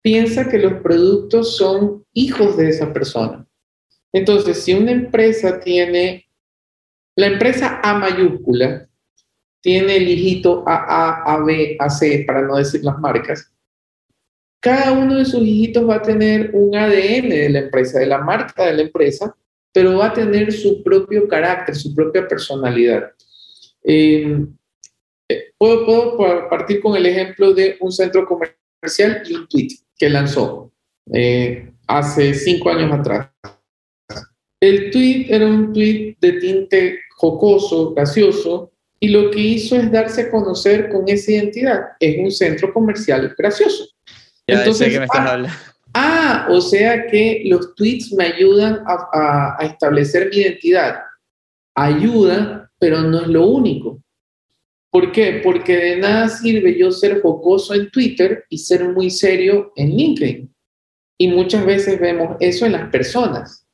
[0.07, 3.45] Piensa que los productos son hijos de esa persona.
[4.13, 6.29] Entonces, si una empresa tiene,
[7.17, 8.89] la empresa A mayúscula,
[9.61, 13.53] tiene el hijito AA, AB, AC, para no decir las marcas,
[14.63, 18.19] cada uno de sus hijitos va a tener un ADN de la empresa, de la
[18.19, 19.37] marca de la empresa,
[19.73, 23.11] pero va a tener su propio carácter, su propia personalidad.
[23.83, 24.39] Eh,
[25.59, 26.17] puedo,
[26.49, 30.73] partir con el ejemplo de un centro comercial y un tweet que lanzó
[31.13, 33.31] eh, hace cinco años atrás.
[34.61, 40.23] El tweet era un tweet de tinte jocoso, gracioso, y lo que hizo es darse
[40.23, 41.81] a conocer con esa identidad.
[42.01, 43.85] Es un centro comercial gracioso.
[44.47, 45.47] Entonces, ah,
[45.95, 51.01] ah, o sea que los tweets me ayudan a, establecer mi identidad.
[51.75, 54.01] Ayuda, pero no es lo único.
[54.97, 55.43] ¿Por qué?
[55.45, 60.51] Porque de nada sirve yo ser jocoso en Twitter y ser muy serio en LinkedIn.
[61.19, 63.67] Y muchas veces vemos eso en las personas.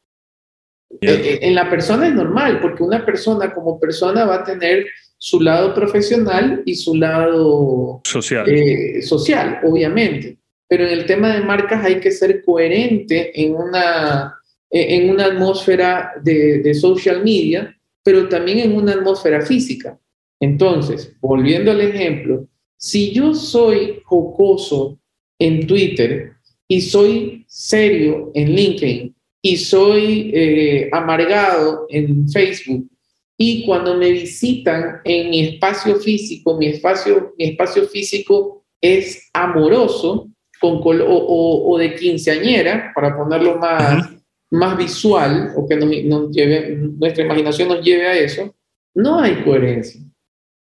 [1.00, 4.85] Eh, eh, en la persona es normal, porque una persona como persona va a tener
[5.16, 10.38] su lado profesional y su lado social, eh, social obviamente.
[10.66, 16.14] Pero en el tema de marcas hay que ser coherente en una, en una atmósfera
[16.20, 19.96] de, de social media, pero también en una atmósfera física.
[20.42, 24.98] Entonces, volviendo al ejemplo, si yo soy jocoso
[25.38, 26.33] en Twitter
[26.66, 32.90] y soy serio en LinkedIn y soy eh, amargado en Facebook
[33.38, 40.28] y cuando me visitan en mi espacio físico, mi espacio, mi espacio físico es amoroso
[40.61, 44.11] con o, de quinceañera, para ponerlo más,
[44.50, 48.55] más visual, o que nuestra imaginación nos lleve a eso,
[48.94, 50.00] no hay coherencia.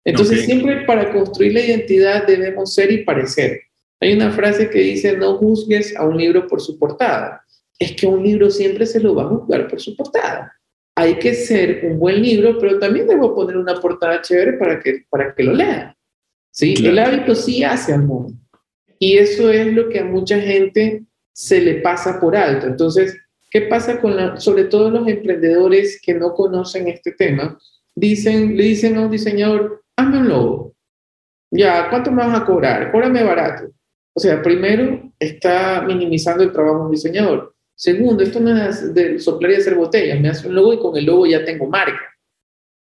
[0.04, 3.62] Entonces siempre para construir la identidad debemos ser y parecer.
[4.00, 7.46] Hay una frase que dice, no juzgues a un libro por su portada.
[7.78, 10.52] Es que un libro siempre se lo va a juzgar por su portada
[10.96, 15.06] hay que ser un buen libro, pero también debo poner una portada chévere para que,
[15.10, 15.96] para que lo lean.
[16.52, 16.76] ¿sí?
[16.84, 18.34] El hábito sí hace al mundo.
[19.00, 22.68] Y eso es lo que a mucha gente se le pasa por alto.
[22.68, 23.18] Entonces,
[23.50, 27.58] ¿qué pasa con la, sobre todo los emprendedores que no conocen este tema?
[27.96, 30.76] Dicen, le dicen a un diseñador, hazme un logo.
[31.52, 32.92] Ya, ¿cuánto me vas a cobrar?
[32.92, 33.72] Cóbrame barato.
[34.14, 37.56] O sea, primero está minimizando el trabajo de un diseñador.
[37.76, 40.96] Segundo, esto no es de soplar y hacer botellas, me hace un logo y con
[40.96, 42.16] el logo ya tengo marca.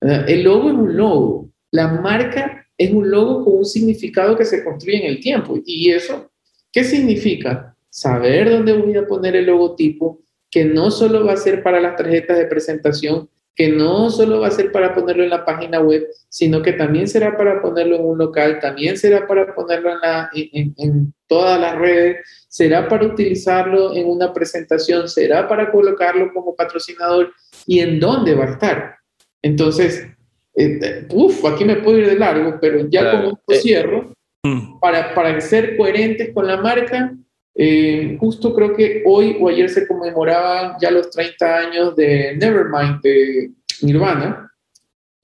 [0.01, 4.65] El logo es un logo, la marca es un logo con un significado que se
[4.65, 5.59] construye en el tiempo.
[5.65, 6.31] ¿Y eso
[6.73, 7.77] qué significa?
[7.89, 10.21] Saber dónde voy a poner el logotipo,
[10.51, 14.49] que no solo va a ser para las tarjetas de presentación, que no solo va
[14.49, 18.05] a ser para ponerlo en la página web, sino que también será para ponerlo en
[18.05, 19.91] un local, también será para ponerlo
[20.33, 26.55] en, en, todas las redes, será para utilizarlo en una presentación, será para colocarlo como
[26.55, 27.33] patrocinador
[27.67, 28.97] y en dónde va a estar.
[29.43, 30.07] Entonces,
[30.55, 34.13] eh, uff, aquí me puedo ir de largo, pero ya como eh, cierro,
[34.43, 34.79] mm.
[34.79, 37.15] para, para ser coherentes con la marca,
[37.55, 43.01] eh, justo creo que hoy o ayer se conmemoraban ya los 30 años de Nevermind
[43.03, 43.51] de
[43.83, 44.51] Nirvana.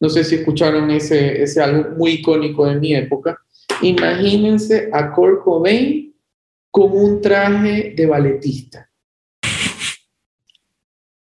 [0.01, 3.39] No sé si escucharon ese, ese álbum muy icónico de mi época.
[3.83, 6.15] Imagínense a Kurt Cobain
[6.71, 8.91] con un traje de balletista.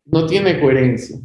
[0.06, 1.18] No tiene coherencia.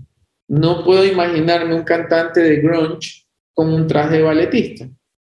[0.48, 4.88] No puedo imaginarme un cantante de grunge con un traje de balletista.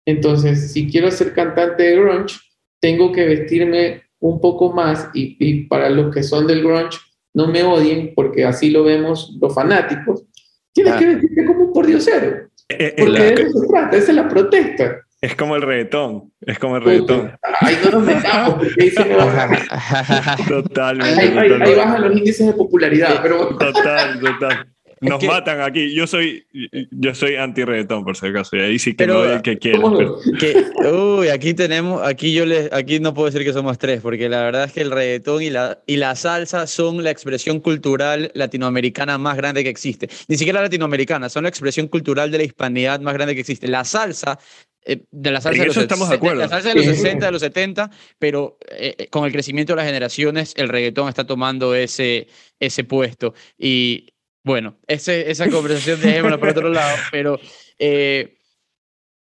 [0.06, 2.40] Entonces, si quiero ser cantante de grunge,
[2.80, 6.98] tengo que vestirme un poco más y, para los que son del grunge,
[7.34, 10.26] no me odien porque así lo vemos los fanáticos,
[10.74, 12.50] tienes que decirte como un pordiosero.
[12.70, 15.02] Eh, eh, porque de eso se trata, esa es la protesta.
[15.22, 17.32] Es como el reggaetón, es como el reggaetón.
[17.60, 19.16] Ahí no nos metamos, porque ahí se me
[20.48, 21.22] Totalmente.
[21.62, 23.50] Ahí, bajan los índices de popularidad, pero...
[23.58, 24.68] Total, total.
[25.02, 25.94] Nos matan aquí.
[25.94, 26.46] Yo soy,
[26.92, 28.58] yo soy anti-reggaetón, por si acaso.
[28.58, 29.80] Y ahí sí que no el que quiera.
[29.80, 34.42] uy, aquí tenemos, aquí yo les, aquí no puedo decir que somos tres, porque la
[34.44, 39.18] verdad es que el reggaetón y la, y la salsa son la expresión cultural latinoamericana
[39.18, 40.10] más grande que existe.
[40.28, 43.68] Ni siquiera latinoamericana, son la expresión cultural de la hispanidad más grande que existe.
[43.68, 44.40] La salsa
[44.86, 46.42] eh, de la salsa, de los, estamos de acuerdo.
[46.42, 49.78] la salsa de los 60, de los 70, pero eh, eh, con el crecimiento de
[49.78, 52.28] las generaciones, el reggaetón está tomando ese,
[52.60, 53.34] ese puesto.
[53.58, 54.08] Y
[54.50, 57.40] bueno, esa conversación dejémosla por otro lado, pero
[57.78, 58.40] eh,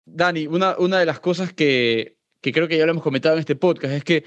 [0.05, 3.95] Dani, una, de las cosas que, creo que ya lo hemos comentado en este podcast
[3.95, 4.23] es que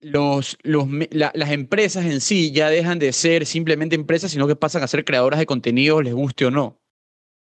[0.00, 5.04] las empresas en sí ya dejan de ser simplemente empresas, sino que pasan a ser
[5.04, 6.80] creadoras de contenido, les guste o no.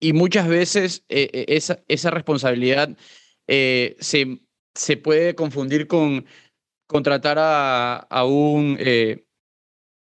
[0.02, 2.98] Y muchas veces eh, eh, esa, responsabilidad
[3.48, 6.26] se, puede confundir con
[6.86, 8.78] contratar a un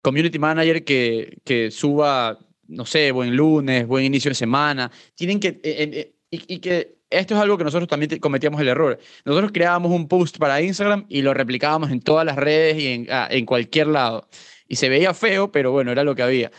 [0.03, 2.37] community manager que, que suba,
[2.67, 4.91] no sé, buen lunes, buen inicio de semana.
[5.15, 8.99] Tienen que, y, y que esto es algo que nosotros también cometíamos el error.
[9.25, 13.07] Nosotros creábamos un post para Instagram y lo replicábamos en todas las redes y en,
[13.09, 14.27] ah, en cualquier lado.
[14.67, 16.51] Y se veía feo, pero bueno, era lo que había.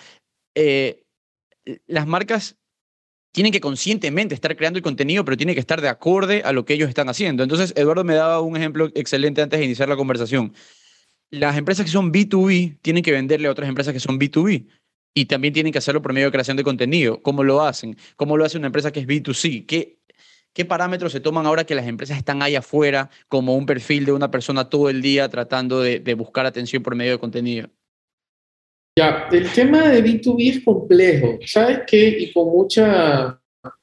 [0.55, 1.05] Eh,
[1.87, 2.57] las marcas
[3.33, 6.65] tienen que conscientemente estar creando el contenido, pero tiene que estar de acorde a lo
[6.65, 7.43] que ellos están haciendo.
[7.43, 10.55] Entonces, Eduardo me daba un ejemplo excelente antes de iniciar la conversación.
[11.31, 14.67] Las empresas que son B2B tienen que venderle a otras empresas que son B2B.
[15.17, 17.23] Y también tienen que hacerlo por medio de creación de contenido.
[17.23, 17.97] ¿Cómo lo hacen?
[18.17, 19.65] ¿Cómo lo hace una empresa que es B2C?
[19.67, 19.99] ¿Qué
[20.55, 24.13] ¿Qué parámetros se toman ahora que las empresas están ahí afuera como un perfil de
[24.13, 27.69] una persona todo el día tratando de, buscar atención por medio de contenido?
[28.97, 31.41] Ya, el tema de B2B es complejo.
[31.45, 32.09] ¿Sabes qué?
[32.21, 33.41] Y con mucha,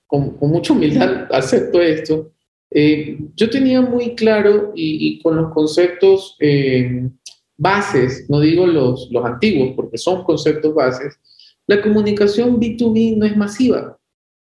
[0.08, 2.32] con, mucha humildad acepto esto.
[2.71, 7.10] Eh, yo tenía muy claro y, con los conceptos eh,
[7.57, 11.19] bases, no digo los, los antiguos porque son conceptos bases,
[11.67, 13.97] la comunicación B2B no es masiva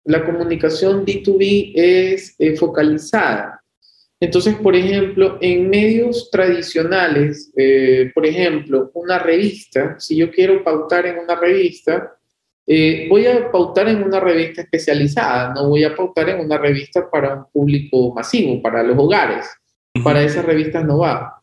[0.05, 3.61] la comunicación B2B es eh, focalizada.
[4.19, 11.05] Entonces, por ejemplo, en medios tradicionales, eh, por ejemplo, una revista, si yo quiero pautar
[11.05, 12.17] en una revista,
[12.67, 17.09] eh, voy a pautar en una revista especializada, no voy a pautar en una revista
[17.09, 19.47] para un público masivo, para los hogares.
[20.03, 21.41] Para esas revistas no va.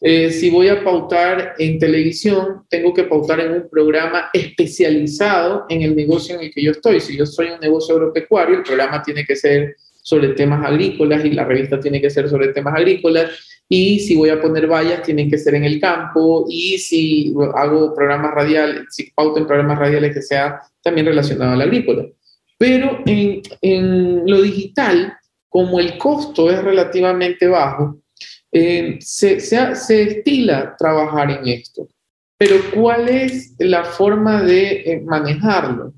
[0.00, 5.82] Eh, si voy a pautar en televisión, tengo que pautar en un programa especializado en
[5.82, 7.00] el negocio en el que yo estoy.
[7.00, 11.32] Si yo soy un negocio agropecuario, el programa tiene que ser sobre temas agrícolas y
[11.32, 13.57] la revista tiene que ser sobre temas agrícolas.
[13.68, 16.46] Y si voy a poner vallas, tienen que ser en el campo.
[16.48, 21.62] Y si hago programas radiales, si pauto en programas radiales que sea también relacionado al
[21.62, 22.06] agrícola.
[22.56, 25.12] Pero en, en lo digital,
[25.48, 28.00] como el costo es relativamente bajo,
[28.50, 31.88] eh, se, se, estila trabajar en esto.
[32.38, 35.92] Pero ¿cuál es la forma de eh, manejarlo?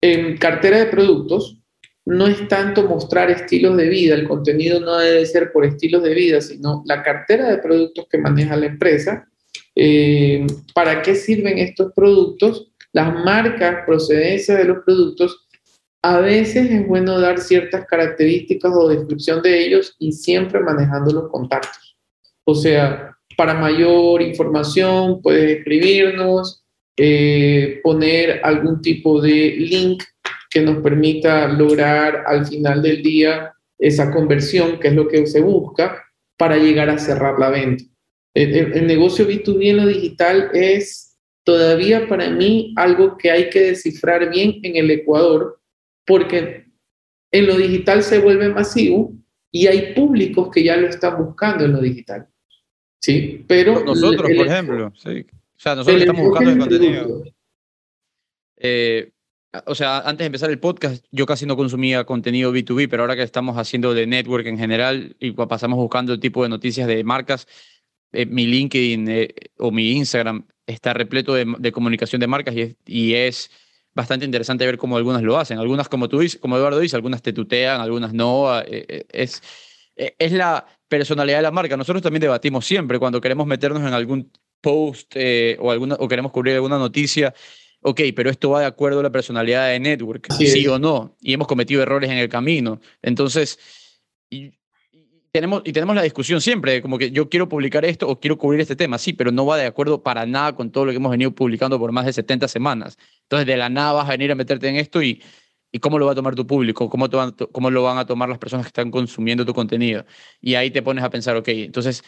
[0.00, 1.59] En cartera de productos
[2.06, 6.14] no es tanto mostrar estilos de vida, el contenido no debe ser por estilos de
[6.14, 9.28] vida, sino la cartera de productos que maneja la empresa.
[9.74, 12.72] Eh, ¿Para qué sirven estos productos?
[12.92, 15.46] Las marcas, procedencia de los productos.
[16.02, 21.30] A veces es bueno dar ciertas características o descripción de ellos y siempre manejando los
[21.30, 21.96] contactos.
[22.44, 26.64] O sea, para mayor información puedes escribirnos,
[26.96, 30.02] eh, poner algún tipo de link
[30.50, 35.40] que nos permita lograr al final del día esa conversión, que es lo que se
[35.40, 36.04] busca,
[36.36, 37.84] para llegar a cerrar la venta.
[38.34, 43.60] El, el, negocio B2B en lo digital es todavía para mí algo que hay que
[43.60, 45.60] descifrar bien en el Ecuador,
[46.04, 46.66] porque
[47.32, 49.12] en lo digital se vuelve masivo
[49.52, 52.28] y hay públicos que ya lo están buscando en lo digital.
[53.00, 53.82] Sí, pero...
[53.84, 55.26] Nosotros, por ejemplo, sí.
[55.30, 57.24] O sea, nosotros estamos buscando el contenido.
[58.56, 59.10] Eh,
[59.66, 63.16] o sea, antes de empezar el podcast, yo casi no consumía contenido B2B, pero ahora
[63.16, 67.02] que estamos haciendo de network en general y pasamos buscando el tipo de noticias de
[67.04, 67.46] marcas,
[68.12, 72.76] eh, mi LinkedIn eh, o mi Instagram está repleto de, comunicación de marcas y es,
[72.86, 73.50] y es,
[73.92, 75.58] bastante interesante ver cómo algunas lo hacen.
[75.58, 78.60] Algunas, como tú dices, como Eduardo dice, algunas te tutean, algunas no.
[78.60, 79.42] es,
[79.96, 85.12] es la, personalidad de la marca.Nosotros también debatimos siempre cuando queremos meternos en algún post
[85.14, 87.32] eh, o, alguna, o queremos cubrir alguna noticia.
[87.82, 91.16] Ok, pero esto va de acuerdo a la personalidad de Network, sí, o no.
[91.20, 92.80] Y hemos cometido errores en el camino.
[93.00, 93.58] Entonces,
[94.28, 94.52] y,
[95.32, 98.60] tenemos, y tenemos la discusión siempre, como que yo quiero publicar esto o quiero cubrir
[98.60, 101.10] este tema, sí, pero no va de acuerdo para nada con todo lo que hemos
[101.10, 102.98] venido publicando por más de 70 semanas.
[103.22, 105.22] Entonces, de la nada vas a venir a meterte en esto y,
[105.72, 106.90] ¿Y cómo lo va a tomar tu público?
[106.90, 107.08] ¿Cómo,
[107.52, 110.04] ¿Cómo lo van a tomar las personas que están consumiendo tu contenido?
[110.40, 112.02] Y ahí te pones a pensar, ok, entonces,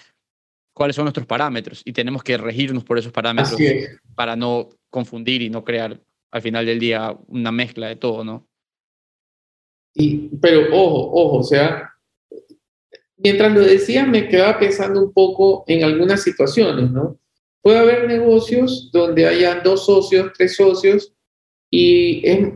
[0.72, 1.82] ¿cuáles son nuestros parámetros?
[1.84, 3.60] Y tenemos que regirnos por esos parámetros
[4.16, 5.98] para no confundir y no crear
[6.30, 8.46] al final del día una mezcla de todo, ¿no?
[9.94, 11.90] Y, pero ojo, ojo, o sea,
[13.16, 17.18] mientras lo decía me quedaba pensando un poco en algunas situaciones, ¿no?
[17.62, 21.14] Puede haber negocios donde haya dos socios, tres socios,
[21.70, 22.48] y es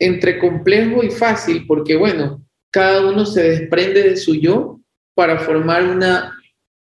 [0.00, 4.80] entre complejo y fácil, porque bueno, cada uno se desprende de su yo
[5.14, 6.37] para formar una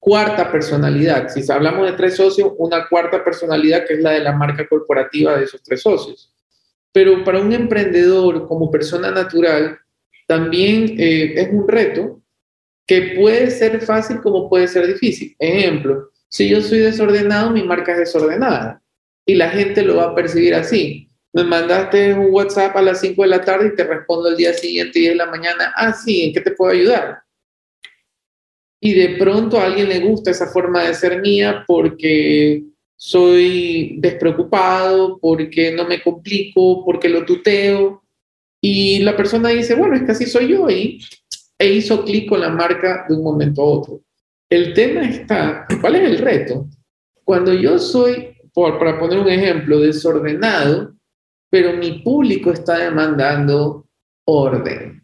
[0.06, 1.30] cuarta personalidad.
[1.30, 5.36] Si hablamos de tres socios, una cuarta personalidad que es la de la marca corporativa
[5.36, 6.32] de esos tres socios.
[6.92, 9.80] Pero para un emprendedor como persona natural,
[10.28, 12.22] también eh, es un reto
[12.86, 15.36] que puede ser fácil como puede ser difícil.
[15.40, 18.84] Ejemplo, si yo soy desordenado, mi marca es desordenada
[19.26, 21.10] y la gente lo va a percibir así.
[21.34, 24.54] Me mandaste un WhatsApp a las 5 de la tarde y te respondo el día
[24.54, 27.25] siguiente, 10 de la mañana, ah, sí, ¿en qué te puedo ayudar?
[28.80, 32.64] Y de pronto a alguien le gusta esa forma de ser mía porque
[32.96, 38.04] soy despreocupado, porque no me complico, porque lo tuteo.
[38.62, 41.00] Y la persona dice, bueno, es que así soy yo y
[41.58, 44.02] e hizo clic con la marca de un momento a otro.
[44.50, 46.68] El tema está, ¿cuál es el reto?
[47.24, 50.94] Cuando yo soy, por, para poner un ejemplo, desordenado,
[51.50, 53.88] pero mi público está demandando
[54.26, 55.02] orden.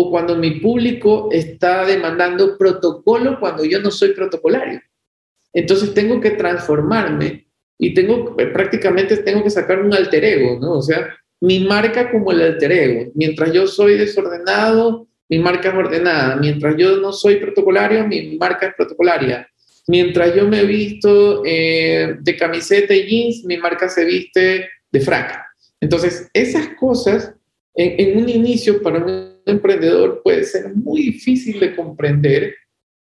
[0.00, 4.80] O cuando mi público está demandando protocolo cuando yo no soy protocolario.
[5.52, 10.74] Entonces tengo que transformarme y tengo, prácticamente tengo que sacar un alter ego, ¿no?
[10.74, 13.10] O sea, mi marca como el alter ego.
[13.16, 16.36] Mientras yo soy desordenado, mi marca es ordenada.
[16.36, 19.48] Mientras yo no soy protocolario, mi marca es protocolaria.
[19.88, 25.42] Mientras yo me visto eh, de camiseta y jeans, mi marca se viste de frac.
[25.80, 27.34] Entonces, esas cosas
[27.74, 32.54] en, en un inicio para un emprendedor puede ser muy difícil de comprender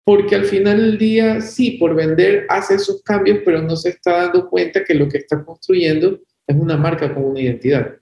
[0.04, 4.24] porque al final del día, sí, por vender hace esos cambios, pero no se está
[4.24, 7.96] dando cuenta que lo que está construyendo es una marca con una identidad.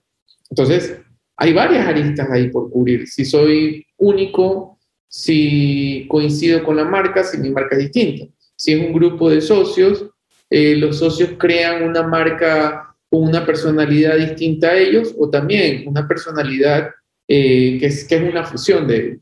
[0.49, 0.97] Entonces,
[1.37, 3.07] hay varias aristas ahí por cubrir.
[3.07, 8.25] Si soy único, si coincido con la marca, si mi marca es distinta.
[8.55, 10.05] Si es un grupo de socios,
[10.49, 16.07] eh, los socios crean una marca con una personalidad distinta a ellos o también una
[16.07, 16.89] personalidad
[17.27, 19.19] eh, que, es, que es una fusión de.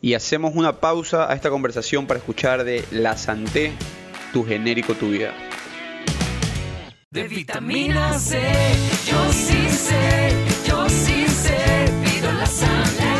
[0.00, 3.72] Y hacemos una pausa a esta conversación para escuchar de La Santé,
[4.32, 5.32] tu genérico, tu vida.
[7.10, 8.40] De vitamina C,
[9.06, 10.30] yo sí sé,
[10.68, 11.56] yo sí sé,
[12.04, 13.13] pido la sangre.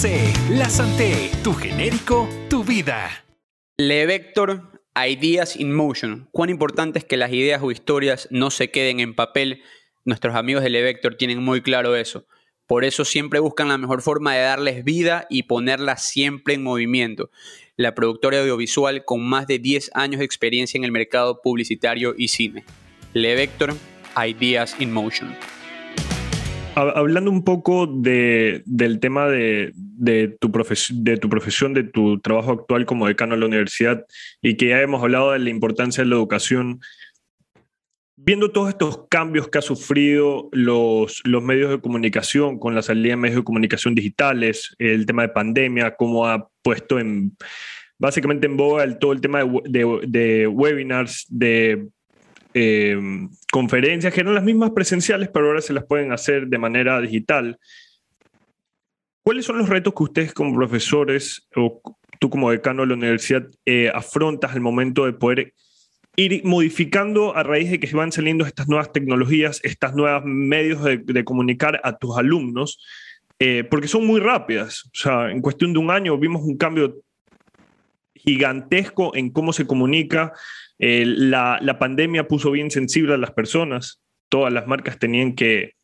[0.00, 3.24] C, la Santé, tu genérico, tu vida.
[3.78, 6.28] Levector, Ideas in Motion.
[6.32, 9.62] Cuán importante es que las ideas o historias no se queden en papel.
[10.04, 12.26] Nuestros amigos de Levector tienen muy claro eso.
[12.66, 17.30] Por eso siempre buscan la mejor forma de darles vida y ponerlas siempre en movimiento.
[17.76, 22.28] La productora audiovisual con más de 10 años de experiencia en el mercado publicitario y
[22.28, 22.64] cine.
[23.14, 23.74] Levector,
[24.16, 25.34] Ideas in Motion.
[26.74, 30.50] Hab- Hablando un poco de- del tema de, de tu
[30.90, 34.04] de tu profesión, de tu trabajo actual como decano de la universidad,
[34.40, 36.80] y que ya hemos hablado de la importancia de la educación,
[38.16, 43.12] viendo todos estos cambios que ha sufrido los, los medios de comunicación con la salida
[43.12, 47.36] de medios de comunicación digitales, el tema de pandemia, cómo ha puesto en,
[47.98, 51.88] básicamente en boga el, todo el tema de- de webinars, de
[52.54, 52.98] eh,
[53.52, 57.58] conferencias que eran las mismas presenciales, pero ahora se las pueden hacer de manera digital.
[59.28, 61.82] ¿Cuáles son los retos que ustedes como profesores o
[62.18, 65.52] tú como decano de la universidad eh, afrontas al momento de poder
[66.16, 70.96] ir modificando a raíz de que van saliendo estas nuevas tecnologías, estas nuevos medios de,
[70.96, 72.82] de comunicar a tus alumnos?
[73.38, 74.86] Eh, porque son muy rápidas.
[74.86, 76.96] O sea, en cuestión de un año vimos un cambio
[78.14, 80.32] gigantesco en cómo se comunica.
[80.78, 84.00] Eh, la, pandemia puso bien sensible a las personas.
[84.30, 85.74] Todas las marcas tenían que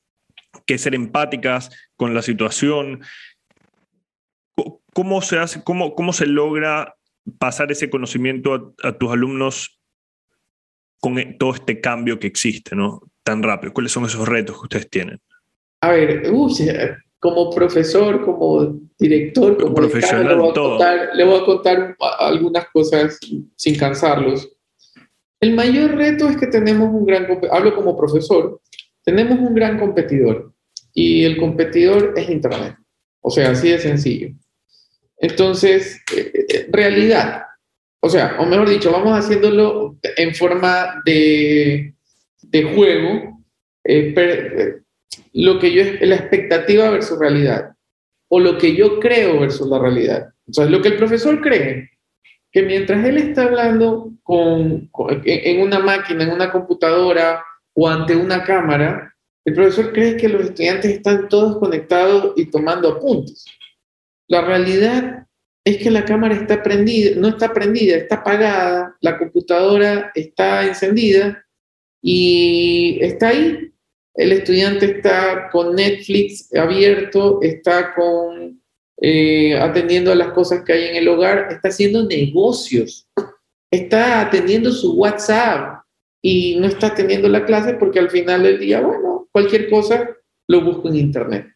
[0.78, 3.02] ser empáticas con la situación.
[4.94, 6.94] ¿Cómo se hace, cómo, cómo se logra
[7.38, 9.80] pasar ese conocimiento a, a tus alumnos
[11.00, 13.02] con e- todo este cambio que existe, ¿no?
[13.22, 13.72] Tan rápido.
[13.72, 15.20] ¿Cuáles son esos retos que ustedes tienen?
[15.82, 21.10] A ver, uy, eh, como profesor, como director, como Profesional, decano, le voy a contar,
[21.14, 23.18] le voy a contar algunas cosas
[23.56, 24.50] sin cansarlos.
[25.40, 28.60] El mayor reto es que tenemos un gran, hablo como profesor,
[29.02, 30.54] tenemos un gran competidor
[30.94, 32.76] y el competidor es Internet.
[33.20, 34.28] O sea, así de sencillo.
[35.18, 37.42] Entonces, eh, eh, realidad.
[38.00, 41.94] O sea, o mejor dicho, vamos haciéndolo en forma de,
[42.42, 43.42] de juego.
[43.84, 44.74] eh, eh,
[45.32, 47.70] lo que yo la expectativa versus realidad
[48.28, 50.28] o lo que yo creo versus la realidad.
[50.48, 51.90] O sea, lo que el profesor cree,
[52.52, 57.44] que mientras él está hablando con, con- en una máquina, en una computadora
[57.74, 62.88] o ante una cámara, el profesor cree que los estudiantes están todos conectados y tomando
[62.88, 63.44] apuntes.
[64.28, 65.26] La realidad
[65.64, 71.44] es que la cámara está prendida, no está prendida, está apagada, la computadora está encendida
[72.02, 73.70] y está ahí.
[74.14, 78.62] El estudiante está con Netflix abierto, está con,
[79.00, 83.08] eh, atendiendo a las cosas que hay en el hogar, está haciendo negocios,
[83.70, 85.82] está atendiendo su WhatsApp
[86.22, 90.08] y no está atendiendo la clase porque al final del día, bueno, cualquier cosa
[90.46, 91.53] lo busco en Internet.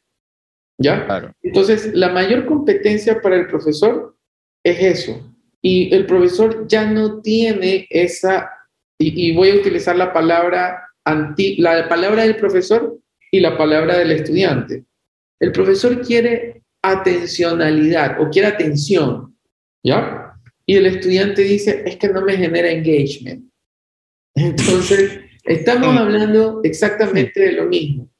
[0.78, 1.04] ¿Ya?
[1.06, 1.32] Claro.
[1.42, 4.16] Entonces, la mayor competencia para el profesor
[4.64, 5.34] es eso.
[5.60, 8.50] Y el profesor ya no tiene esa,
[8.98, 12.98] y, y voy a utilizar la palabra, anti, la palabra del profesor
[13.30, 14.84] y la palabra del estudiante.
[15.40, 19.36] El profesor quiere atencionalidad o quiere atención,
[19.82, 20.34] ¿ya?
[20.66, 23.50] Y el estudiante dice, es que no me genera engagement.
[24.34, 28.10] Entonces, estamos hablando exactamente de lo mismo.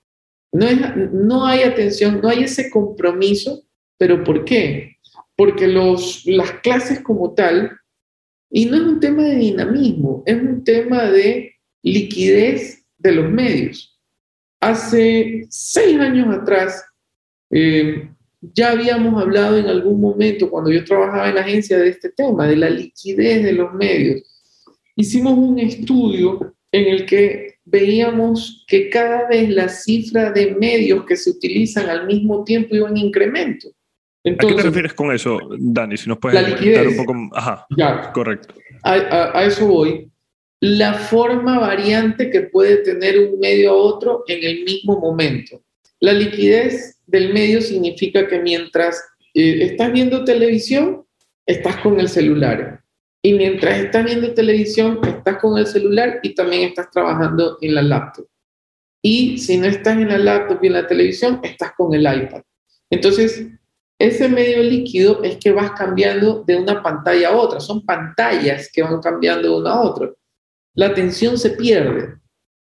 [0.52, 0.78] No, es,
[1.12, 3.64] no hay atención, no hay ese compromiso,
[3.98, 4.96] pero ¿por qué?
[5.36, 7.78] Porque los, las clases como tal,
[8.50, 13.98] y no es un tema de dinamismo, es un tema de liquidez de los medios.
[14.60, 16.84] Hace seis años atrás,
[17.50, 18.08] eh,
[18.40, 22.46] ya habíamos hablado en algún momento, cuando yo trabajaba en la agencia, de este tema,
[22.46, 24.22] de la liquidez de los medios.
[24.96, 31.16] Hicimos un estudio en el que veíamos que cada vez la cifra de medios que
[31.16, 33.68] se utilizan al mismo tiempo iba en incremento.
[34.24, 35.96] Entonces, ¿A qué te refieres con eso, Dani?
[35.96, 36.86] Si nos puedes liquidez.
[36.88, 37.14] un poco.
[37.34, 38.54] Ajá, ya, correcto.
[38.82, 40.10] a, a- a eso voy.
[40.60, 45.62] La forma variante que puede tener un medio a otro en el mismo momento.
[46.00, 49.00] La liquidez del medio significa que mientras
[49.34, 51.04] eh, estás viendo televisión,
[51.46, 52.80] estás con el celular.
[53.22, 57.82] Y mientras estás viendo televisión, estás con el celular y también estás trabajando en la
[57.82, 58.26] laptop.
[59.02, 62.42] Y si no estás en la laptop y en la televisión, estás con el iPad.
[62.90, 63.46] Entonces,
[63.98, 67.60] ese medio líquido es que vas cambiando de una pantalla a otra.
[67.60, 70.12] Son pantallas que van cambiando de una a otra.
[70.74, 72.16] La atención se pierde.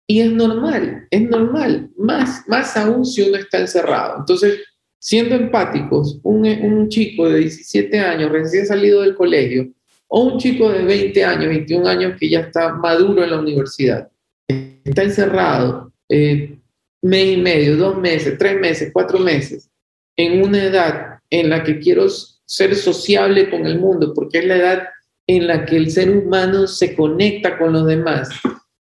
[0.08, 1.92] Y es normal, es normal.
[1.98, 4.18] Más, más aún si uno está encerrado.
[4.20, 4.64] Entonces,
[5.00, 9.70] siendo empáticos, un, un chico de 17 años recién salido del colegio,
[10.08, 14.10] o un chico de 20 años, 21 años que ya está maduro en la universidad,
[14.48, 16.58] está encerrado eh,
[17.02, 19.70] mes y medio, dos meses, tres meses, cuatro meses,
[20.16, 24.56] en una edad en la que quiero ser sociable con el mundo, porque es la
[24.56, 24.88] edad
[25.28, 28.30] en la que el ser humano se conecta con los demás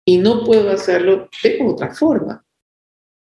[0.05, 2.45] y no puedo hacerlo de otra forma.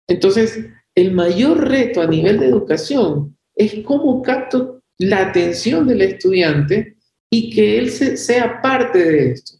[0.06, 6.97] Entonces, el mayor reto a nivel de educación es cómo capto la atención del estudiante
[7.30, 9.58] y que él se, sea parte de esto.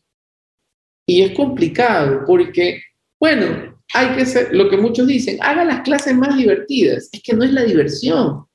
[1.07, 2.83] Y es complicado porque,
[3.19, 7.09] bueno, hay que ser, lo que muchos dicen, haga las clases más divertidas.
[7.13, 8.47] Es que no es la diversión,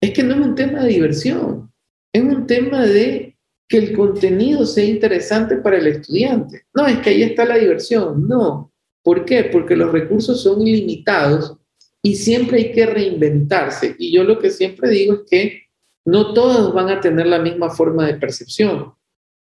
[0.00, 1.72] es que no es un tema de diversión,
[2.12, 3.36] es un tema de
[3.68, 6.64] que el contenido sea interesante para el estudiante.
[6.74, 8.72] No, es que ahí está la diversión, no.
[9.02, 9.44] ¿Por qué?
[9.44, 11.56] Porque los recursos son ilimitados
[12.02, 13.94] y siempre hay que reinventarse.
[13.98, 15.62] Y yo lo que siempre digo es que
[16.04, 18.94] no todos van a tener la misma forma de percepción.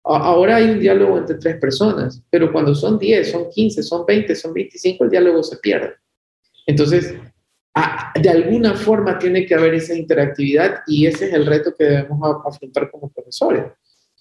[0.04, 4.36] Ahora hay un diálogo entre tres personas, pero cuando son 10, son 15, son 20,
[4.36, 5.96] son 25, el diálogo se pierde.
[6.68, 7.16] Entonces,
[8.22, 12.38] de alguna forma tiene que haber esa interactividad y ese es el reto que debemos
[12.46, 13.66] afrontar como profesores.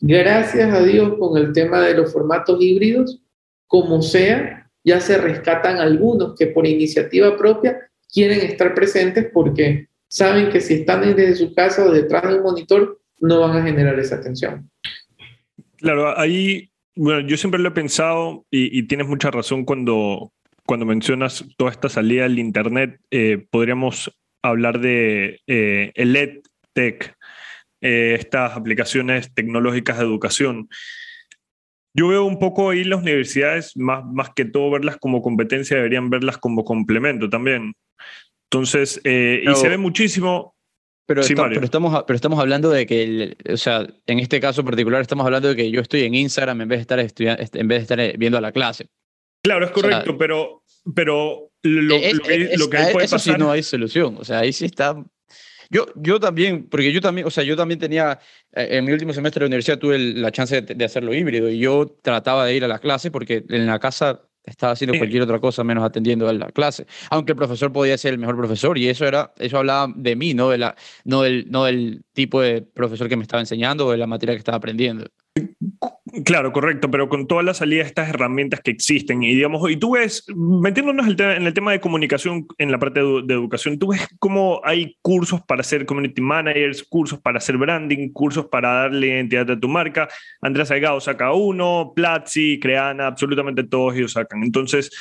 [0.01, 3.21] Gracias a Dios con el tema de los formatos híbridos,
[3.67, 10.49] como sea, ya se rescatan algunos que por iniciativa propia quieren estar presentes porque saben
[10.51, 13.99] que si están desde su casa o detrás de un monitor, no van a generar
[13.99, 14.71] esa atención.
[15.79, 20.33] Claro, ahí, bueno, yo siempre lo he pensado y, tienes mucha razón cuando,
[20.67, 23.01] cuando mencionas toda esta salida del Internet.
[23.11, 27.17] Eh, podríamos hablar de eh, el EdTech,
[27.81, 30.69] eh, estas aplicaciones tecnológicas de educación.
[31.93, 36.09] Yo veo un poco ahí las universidades, más, más que todo verlas como competencia, deberían
[36.09, 37.75] verlas como complemento también.
[38.55, 40.55] Entonces, eh, Pero- y se ve muchísimo.
[41.07, 44.41] Pero, Sí, está- pero, estamos, pero estamos hablando de que, el- o sea, en este
[44.41, 47.37] caso particular estamos hablando de que yo estoy en Instagram en vez de estar, estudia-
[47.39, 48.87] en vez de estar eh, viendo a la clase.
[49.43, 50.63] Claro, es sea, correcto, pero,
[50.95, 53.39] pero lo, Es- lo que, es- lo que ahí puede eso sí pasar.
[53.41, 54.17] no hay solución.
[54.19, 54.97] O sea, ahí sí está.
[55.69, 58.19] Yo, yo también, porque yo también, o sea, yo también tenía,
[58.55, 61.51] eh, en mi último semestre de la universidad tuve la chance de, de hacerlo híbrido
[61.51, 64.99] y yo trataba de ir a la clase porque en la casa estaba haciendo Sí.
[64.99, 66.87] cualquier otra cosa menos atendiendo a la clase.
[67.11, 70.35] Aunque el profesor podía ser el mejor profesor y eso era, eso hablaba de mí,
[70.35, 73.91] no, de la, no, del, no del tipo de profesor que me estaba enseñando o
[73.93, 75.07] de la materia que estaba aprendiendo.
[76.23, 79.77] Claro, correcto, pero con toda la salida de estas herramientas que existen y digamos, y
[79.77, 84.07] tú ves, metiéndonos en el tema de comunicación en la parte de educación, tú ves
[84.21, 89.51] cómo hay cursos para ser community managers, cursos para hacer branding, cursos para darle identidad
[89.51, 90.09] a tu marca.
[90.41, 94.45] Andrés Salgado saca uno, Platzi, Creana, absolutamente todos ellos sacan.
[94.45, 94.93] Entonces,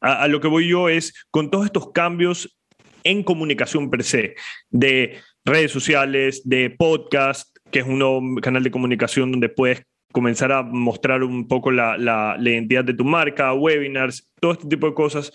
[0.00, 2.58] a, a lo que voy yo es, con todos estos cambios
[3.04, 4.34] en comunicación per se,
[4.70, 10.52] de redes sociales, de podcast, que es un nuevo canal de comunicación donde puedes comenzar
[10.52, 14.86] a mostrar un poco la, la- la identidad de tu marca, webinars, todo este tipo
[14.86, 15.32] de cosas.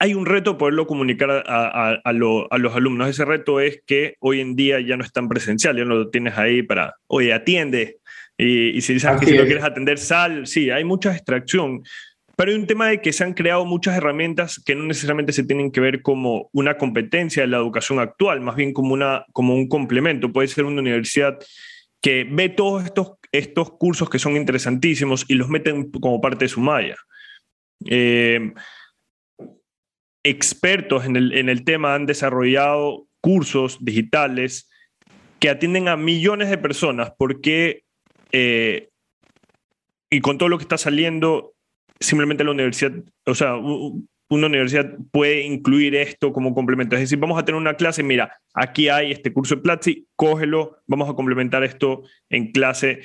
[0.00, 3.08] Hay un reto poderlo comunicar a, a- a lo- a los alumnos.
[3.08, 6.10] Ese reto es que hoy en día ya no es tan presencial, ya no lo
[6.10, 7.98] tienes ahí para, oye, atiende.
[8.36, 9.44] Y, y si sabes que si es.
[9.44, 10.46] quieres atender, sal.
[10.46, 11.82] Sí, hay mucha distracción.
[12.36, 15.42] Pero hay un tema de que se han creado muchas herramientas que no necesariamente se
[15.42, 19.54] tienen que ver como una competencia de la educación actual, más bien como, una, como
[19.56, 20.32] un complemento.
[20.32, 21.36] Puede ser una universidad
[22.00, 26.48] que ve todos estos, estos cursos que son interesantísimos y los meten como parte de
[26.48, 26.96] su malla.
[27.86, 28.52] Eh,
[30.24, 34.68] expertos en el, en el tema han desarrollado cursos digitales
[35.40, 37.84] que atienden a millones de personas porque,
[38.32, 38.88] eh,
[40.10, 41.54] y con todo lo que está saliendo,
[42.00, 42.92] simplemente la universidad,
[43.26, 43.54] o sea,
[44.28, 46.96] una universidad puede incluir esto como complemento.
[46.96, 50.78] Es decir, vamos a tener una clase, mira, aquí hay este curso de Platzi, cógelo,
[50.86, 53.00] vamos a complementar esto en clase.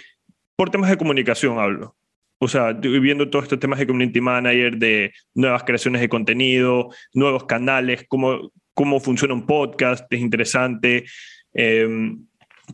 [0.56, 1.96] Por temas de comunicación hablo.
[2.40, 7.46] O sea, viendo todos estos temas de community manager, de nuevas creaciones de contenido, nuevos
[7.46, 11.06] canales, cómo, cómo funciona un podcast, es interesante,
[11.54, 11.88] eh,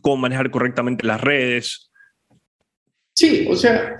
[0.02, 1.90] cómo manejar correctamente las redes.
[3.14, 3.96] Sí, o sea,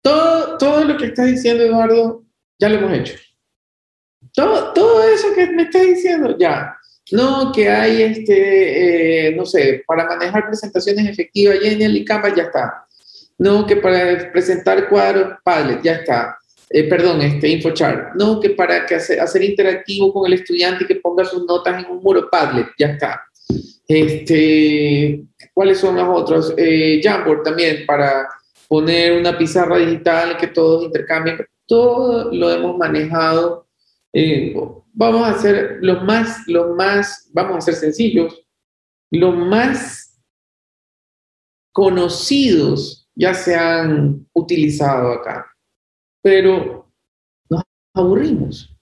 [0.00, 2.24] todo, todo lo que estás diciendo, Eduardo,
[2.60, 3.14] ya lo hemos hecho.
[4.32, 6.76] Todo, todo eso que me estás diciendo, ya.
[7.12, 12.44] No, que hay, este, eh, no sé, para manejar presentaciones efectivas, Genial y Canva, ya
[12.44, 12.86] está.
[13.38, 16.36] No, que para presentar cuadros, Padlet, ya está.
[16.68, 18.14] Eh, perdón, este, InfoChart.
[18.14, 21.82] No, que para que hacer, hacer interactivo con el estudiante y que ponga sus notas
[21.82, 23.24] en un muro, Padlet, ya está.
[23.88, 25.22] Este,
[25.52, 26.54] ¿Cuáles son las otras?
[26.56, 28.28] Eh, Jamboard también, para
[28.68, 31.44] poner una pizarra digital que todos intercambien.
[31.66, 33.66] Todo lo hemos manejado.
[34.12, 34.54] Eh,
[34.92, 38.44] vamos a hacer los más, los más, vamos a ser sencillos,
[39.10, 40.20] los más
[41.72, 45.46] conocidos ya se han utilizado acá,
[46.22, 46.92] pero
[47.48, 47.62] nos
[47.94, 48.76] aburrimos.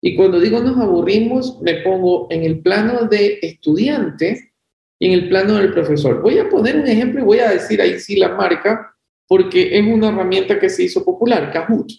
[0.00, 4.52] Y cuando digo nos aburrimos, me pongo en el plano de estudiante
[5.00, 6.22] y en el plano del profesor.
[6.22, 8.94] Voy a poner un ejemplo y voy a decir ahí sí la marca,
[9.26, 11.90] porque es una herramienta que se hizo popular, Kahoot.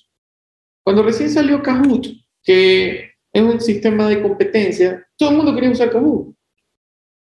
[0.84, 2.08] Cuando recién salió Kahoot,
[2.44, 6.36] que es un sistema de competencia, todo el mundo quería usar Kahoot.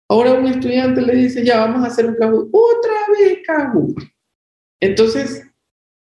[0.09, 2.49] Ahora un estudiante le dice, ya, vamos a hacer un Kahoot.
[2.51, 3.97] Otra vez Kahoot.
[4.81, 5.47] Entonces,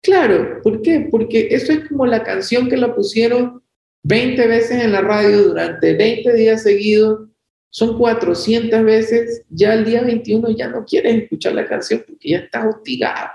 [0.03, 1.09] claro, ¿por qué?
[1.11, 3.63] Porque eso es como la canción que la pusieron
[4.03, 7.31] 20 veces en la radio durante 20 días seguidos.
[7.71, 9.45] Son 400 veces.
[9.49, 13.31] Ya el día 21 ya no quieres escuchar la canción porque ya estás hostigado.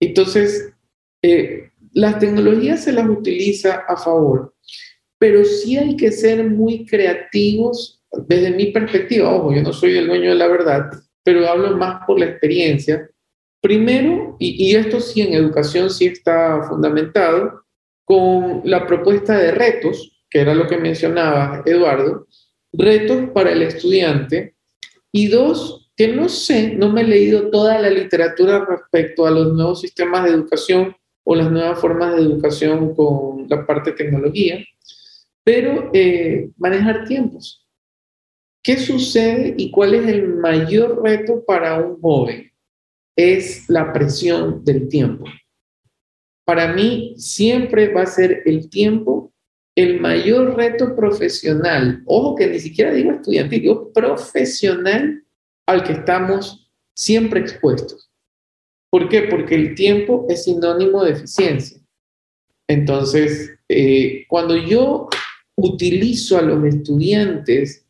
[0.00, 0.72] Entonces,
[1.22, 4.53] eh, las tecnologías se las utiliza a favor,
[5.24, 9.34] pero sí hay que ser muy creativos desde mi perspectiva.
[9.34, 10.90] Ojo, yo no soy el dueño de la verdad,
[11.22, 13.08] pero hablo más por la experiencia.
[13.62, 17.62] Primero, y, y esto sí en educación sí está fundamentado,
[18.04, 22.26] con la propuesta de retos, que era lo que mencionaba Eduardo,
[22.74, 24.56] retos para el estudiante,
[25.10, 29.54] y dos, que no sé, no me he leído toda la literatura respecto a los
[29.54, 34.62] nuevos sistemas de educación o las nuevas formas de educación con la parte tecnología,
[35.44, 37.64] pero eh, manejar tiempos.
[38.62, 42.50] ¿Qué sucede y cuál es el mayor reto para un joven?
[43.14, 45.26] Es la presión del tiempo.
[46.46, 49.34] Para mí siempre va a ser el tiempo
[49.76, 52.02] el mayor reto profesional.
[52.06, 55.24] Ojo que ni siquiera digo estudiantil, digo profesional
[55.66, 58.10] al que estamos siempre expuestos.
[58.90, 59.22] ¿Por qué?
[59.22, 61.80] Porque el tiempo es sinónimo de eficiencia.
[62.68, 65.08] Entonces, eh, cuando yo
[65.56, 67.86] utilizo a los estudiantes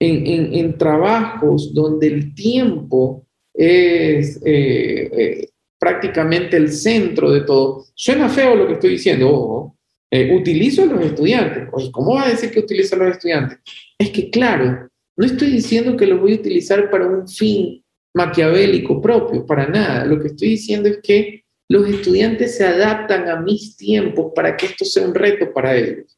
[0.00, 5.48] en, en, trabajos donde el tiempo es eh, eh,
[5.78, 9.74] prácticamente el centro de todo, suena feo lo que estoy diciendo,
[10.10, 11.68] eh, utilizo a los estudiantes.
[11.92, 13.58] ¿cómo va a decir que utilizo a los estudiantes?
[13.98, 17.82] Es que, claro, no estoy diciendo que los voy a utilizar para un fin
[18.14, 20.04] maquiavélico propio, para nada.
[20.04, 24.66] Lo que estoy diciendo es que los estudiantes se adaptan a mis tiempos para que
[24.66, 26.17] esto sea un reto para ellos.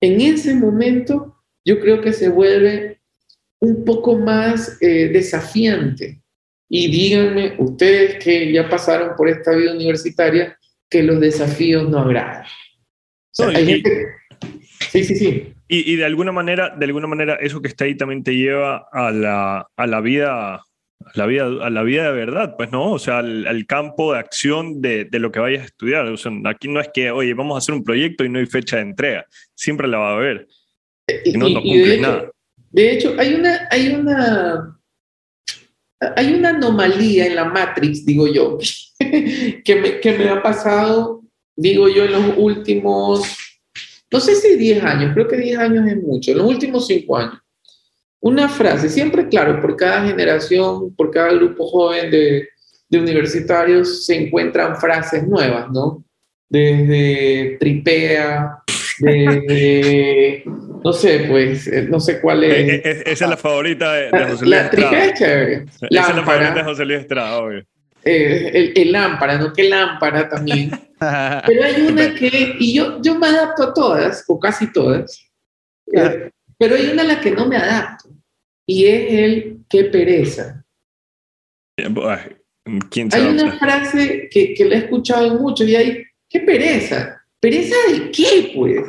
[0.00, 3.00] En ese momento, yo creo que se vuelve
[3.60, 6.22] un poco más eh, desafiante,
[6.72, 10.56] Y díganme, ustedes que ya pasaron por esta vida universitaria,
[10.88, 12.44] que los desafíos no agradan.
[12.44, 12.46] O
[13.32, 14.06] sea, No, y- gente-
[14.90, 15.52] Sí, sí, sí.
[15.68, 18.88] Y, y de alguna manera, de alguna manera, eso que está ahí también te lleva
[18.92, 20.62] a la, a la vida,
[21.14, 24.18] la vida, a la vida de verdad, pues no, o sea, al, al campo de
[24.20, 26.06] acción de, de lo que vayas a estudiar.
[26.06, 28.46] O sea, aquí no es que, oye, vamos a hacer un proyecto y no hay
[28.46, 29.26] fecha de entrega.
[29.54, 30.46] Siempre la va a haber.
[31.24, 32.30] Y, Y no, no y- y de hecho- nada.
[32.72, 34.80] De hecho, hay una, hay una,
[36.16, 38.58] hay una anomalía en la Matrix, digo yo,
[38.98, 41.22] que me, que me ha pasado,
[41.56, 43.36] digo yo, en los últimos,
[44.12, 47.16] no sé si 10 años, creo que 10 años es mucho, en los últimos 5
[47.18, 47.38] años.
[48.20, 52.48] Una frase, siempre claro, por cada generación, por cada grupo joven de,
[52.88, 56.04] de universitarios se encuentran frases nuevas, ¿no?
[56.48, 58.58] Desde tripea,
[58.98, 60.42] desde,
[60.84, 62.52] no sé, pues, eh, no sé cuál es.
[62.52, 65.64] Eh, eh, esa es la favorita de, José Luis la tripea es chévere.
[65.64, 67.64] Esa es la favorita de Lámpara, José Luis Estrada, obvio.
[68.04, 69.52] eh, el, el lámpara, ¿no?
[69.52, 70.70] Que lámpara también.
[71.00, 75.26] Pero hay una que, y yo, yo me adapto a todas, o casi todas,
[75.94, 78.09] eh, pero hay una a la que no me adapto,
[78.70, 80.64] y es el qué pereza.
[81.76, 82.36] Ay,
[82.88, 87.20] ¿Quién se Hay una frase que, que la he escuchado mucho y hay, ¿qué pereza?
[87.40, 88.84] ¿Pereza de qué, pues?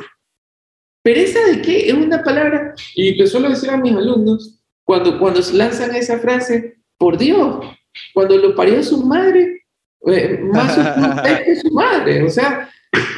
[1.02, 1.88] ¿Pereza de qué?
[1.88, 6.76] Es una palabra, y le suelo decir a mis alumnos, cuando, cuando lanzan esa frase,
[6.96, 7.66] por Dios,
[8.14, 9.64] cuando lo parió su madre,
[10.06, 12.70] eh, más su que su madre, o sea,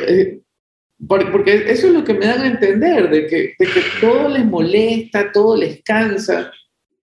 [0.08, 0.40] eh,
[1.08, 4.44] porque eso es lo que me dan a entender, de que, de que todo les
[4.44, 6.52] molesta, todo les cansa,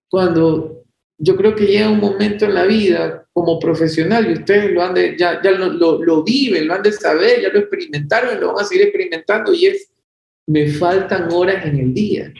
[0.08, 0.82] cuando
[1.18, 4.94] yo creo que llega un momento en la vida como profesional, y ustedes lo han
[4.94, 8.52] de, ya, ya lo, lo, lo viven, lo han de saber, ya lo experimentaron lo
[8.54, 9.90] van a seguir experimentando, y es,
[10.46, 12.32] me faltan horas en el día.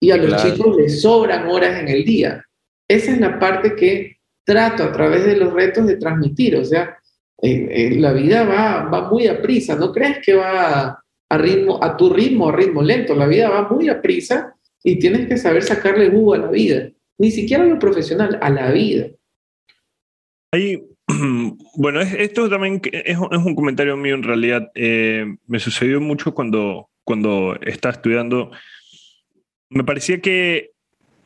[0.00, 0.50] Y a los Claro.
[0.50, 2.44] chicos les sobran horas en el día.
[2.88, 6.98] Esa es la parte que trato a través de los retos de transmitir, o sea,
[7.42, 11.82] eh, eh, la vida va, va muy a prisa, no crees que va a, ritmo,
[11.82, 15.36] a tu ritmo, a ritmo lento, la vida va muy a prisa y tienes que
[15.36, 16.88] saber sacarle jugo a la vida,
[17.18, 19.08] ni siquiera a lo profesional, a la vida.
[20.52, 20.82] Ahí,
[21.76, 24.70] bueno, es- esto también es, es un comentario mío en realidad.
[24.74, 28.50] Eh, me sucedió mucho cuando, cuando estaba estudiando.
[29.68, 30.70] Me parecía que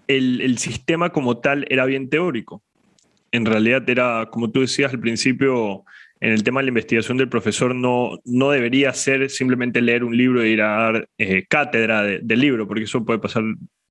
[0.06, 2.62] el, el sistema como tal era bien teórico.
[3.32, 5.84] En realidad era, como tú decías al principio,
[6.20, 10.16] en el tema de la investigación del profesor, no, no debería ser simplemente leer un
[10.16, 13.42] libro e ir a dar eh, cátedra de- del libro, porque eso puede pasar,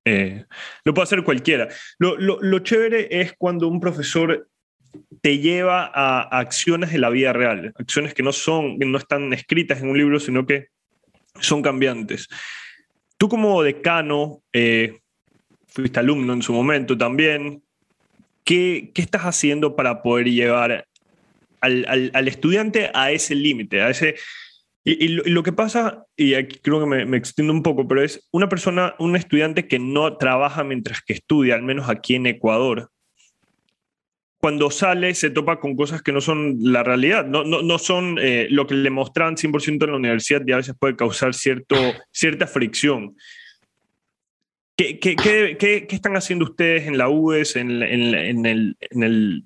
[0.04, 0.44] eh,
[0.84, 1.68] lo puede hacer cualquiera.
[1.98, 4.48] Lo, lo- lo chévere es cuando un profesor
[5.20, 9.80] te lleva a, acciones de la vida real, acciones que no son, no están escritas
[9.80, 10.68] en un libro, sino que
[11.38, 12.28] son cambiantes.
[13.18, 14.98] Tú como decano, eh,
[15.68, 17.62] fuiste alumno en su momento también,
[18.44, 20.86] ¿qué, qué estás haciendo para poder llevar
[21.60, 24.16] al, al- al estudiante a ese límite, a ese...
[24.88, 28.48] Y, lo, que pasa, y aquí creo que me, extiendo un poco, pero es una
[28.48, 32.88] persona, un estudiante que no trabaja mientras que estudia, al menos aquí en Ecuador,
[34.38, 38.16] cuando sale se topa con cosas que no son la realidad, no, no, no son
[38.20, 41.74] eh, lo que le mostraban 100% en la universidad y a veces puede causar cierto,
[42.12, 43.16] cierta fricción.
[44.76, 49.44] ¿Qué, qué, qué, qué- qué están haciendo ustedes en la UES, en, en en el-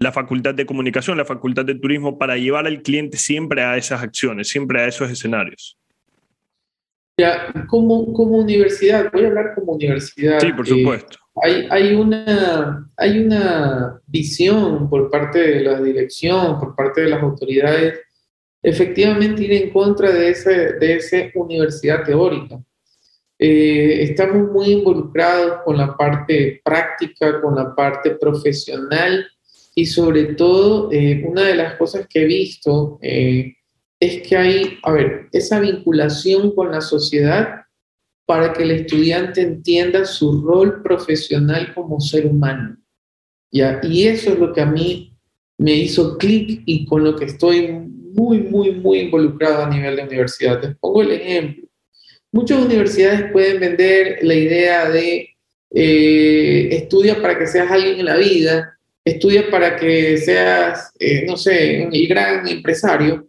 [0.00, 4.02] la Facultad de Comunicación, la Facultad de Turismo, para llevar al cliente siempre a esas
[4.02, 5.78] acciones, siempre a esos escenarios?
[7.16, 10.40] Ya, como, como universidad, voy a hablar como universidad.
[10.40, 11.18] Sí, por eh, supuesto.
[11.42, 17.22] hay, hay, una, hay una visión por parte de la dirección, por parte de las
[17.22, 18.00] autoridades,
[18.60, 22.58] efectivamente ir en contra de, ese, de esa universidad teórica.
[23.38, 29.26] Eh, estamos muy involucrados con la parte práctica, con la parte profesional
[29.74, 33.54] y sobre todo eh, una de las cosas que he visto eh,
[33.98, 37.64] es que hay, a ver, esa vinculación con la sociedad
[38.26, 42.76] para que el estudiante entienda su rol profesional como ser humano.
[43.50, 45.16] Y eso es lo que a mí
[45.58, 50.02] me hizo clic y con lo que estoy muy, muy, muy involucrado a nivel de
[50.02, 50.60] universidad.
[50.60, 51.68] Les pongo el ejemplo.
[52.32, 55.28] Muchas universidades pueden vender la idea de
[55.70, 61.36] eh, estudia para que seas alguien en la vida, estudia para que seas, eh, no
[61.36, 63.28] sé, el gran empresario.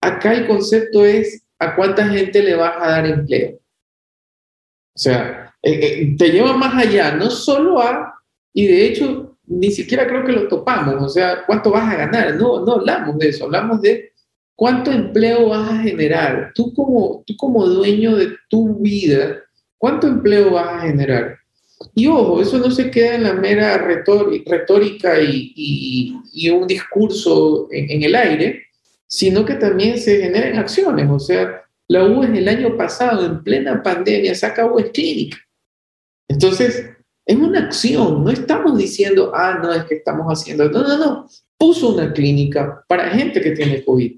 [0.00, 3.58] Acá el concepto es a cuánta gente le vas a dar empleo.
[4.94, 8.14] O sea, te lleva más allá, no solo a,
[8.52, 12.34] y de hecho, ni siquiera creo que lo topamos, o sea, cuánto vas a ganar,
[12.36, 14.12] no, no hablamos de eso, hablamos de
[14.54, 16.52] cuánto empleo vas a generar.
[16.54, 19.42] Tú como, tú como dueño de tu vida,
[19.78, 21.38] ¿cuánto empleo vas a generar?
[21.94, 28.02] Y ojo, eso no se queda en la mera retórica, y, un discurso en, en,
[28.02, 28.62] el aire,
[29.06, 31.08] sino que también se generan acciones.
[31.10, 35.38] O sea, la UES el año pasado, en plena pandemia, saca UES Clínica.
[36.28, 36.90] Entonces,
[37.26, 41.28] es una acción, no estamos diciendo, ah, no, es que estamos haciendo, no, no, no,
[41.56, 44.16] puso una clínica para gente que tiene COVID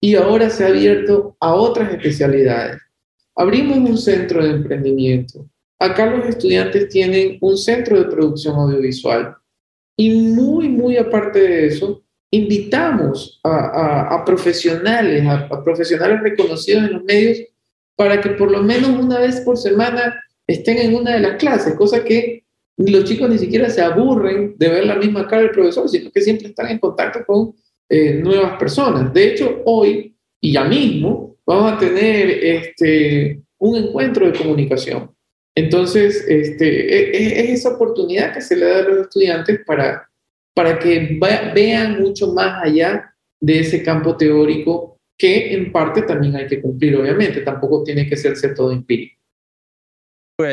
[0.00, 2.80] y ahora se ha abierto a otras especialidades.
[3.34, 5.48] Abrimos un centro de emprendimiento.
[5.78, 9.36] Acá los estudiantes tienen un centro de producción audiovisual
[9.96, 17.04] y muy, muy aparte de eso, invitamos a, profesionales, a, a profesionales reconocidos en los
[17.04, 17.38] medios
[17.96, 21.74] para que por lo menos una vez por semana estén en una de las clases,
[21.74, 22.44] cosa que
[22.76, 26.20] los chicos ni siquiera se aburren de ver la misma cara del profesor, sino que
[26.20, 27.54] siempre están en contacto con
[27.88, 29.12] eh, nuevas personas.
[29.12, 35.10] De hecho, hoy y ya mismo vamos a tener este, un encuentro de comunicación.
[35.58, 40.08] Entonces, este, es, es, esa oportunidad que se le da a los estudiantes para,
[40.54, 41.18] para que
[41.52, 46.94] vean mucho más allá de ese campo teórico que en parte también hay que cumplir,
[46.94, 49.16] obviamente, tampoco tiene que serse todo empírico.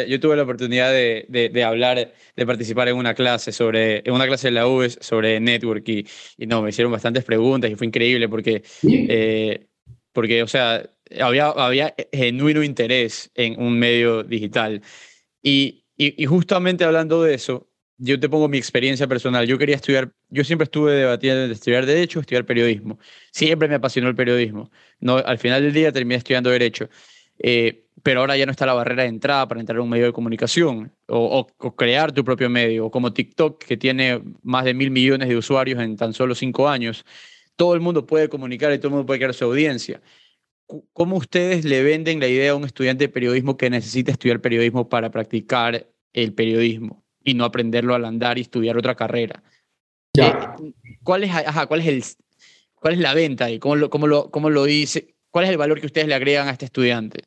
[0.07, 4.11] Yo tuve la oportunidad de, de, de, hablar, de participar en una clase sobre, en
[4.11, 6.07] una clase de la UES sobre network y,
[6.39, 9.67] y no, me hicieron bastantes preguntas y fue increíble porque, eh,
[10.11, 10.89] porque o sea,
[11.19, 14.81] había, había genuino interés en un medio digital.
[15.41, 15.85] Y,
[16.27, 19.47] justamente hablando de eso, yo te pongo mi experiencia personal.
[19.47, 22.99] Yo quería estudiar, yo siempre estuve debatiendo entre estudiar Derecho o estudiar Periodismo.
[23.31, 24.71] Siempre me apasionó el periodismo.
[24.99, 26.89] No, al final del día terminé estudiando Derecho.
[27.39, 30.05] Eh, pero ahora ya no está la barrera de entrada para entrar a un medio
[30.05, 34.73] de comunicación o, o, crear tu propio medio, o como TikTok, que tiene más de
[34.73, 37.05] mil millones de usuarios en tan solo cinco años.
[37.55, 40.01] Todo el mundo puede comunicar y todo el mundo puede crear su audiencia.
[40.93, 44.89] ¿Cómo ustedes le venden la idea a un estudiante de periodismo que necesita estudiar periodismo
[44.89, 49.43] para practicar el periodismo y no aprenderlo al andar y estudiar otra carrera?
[50.13, 50.55] Ya.
[50.59, 52.03] Eh, ¿Cuál, es, ajá, cuál, es el,
[52.73, 55.15] ¿Cuál es la venta y cómo lo, cómo, lo, cómo lo dice?
[55.29, 57.23] ¿Cuál es el valor que ustedes le agregan a este estudiante?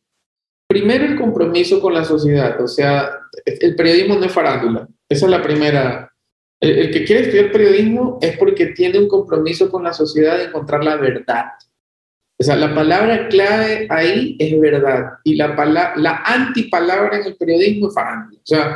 [0.68, 2.60] Primero, el compromiso con la sociedad.
[2.60, 3.10] O sea,
[3.44, 4.88] el periodismo no es farándula.
[5.08, 6.12] Esa es la primera.
[6.60, 10.44] El, el, que quiere estudiar periodismo es porque tiene un compromiso con la sociedad de
[10.44, 11.44] encontrar la verdad.
[12.40, 15.10] O sea, la palabra clave ahí es verdad.
[15.24, 15.48] Y la,
[15.96, 18.40] la antipalabra en el periodismo es farándula.
[18.40, 18.74] O sea,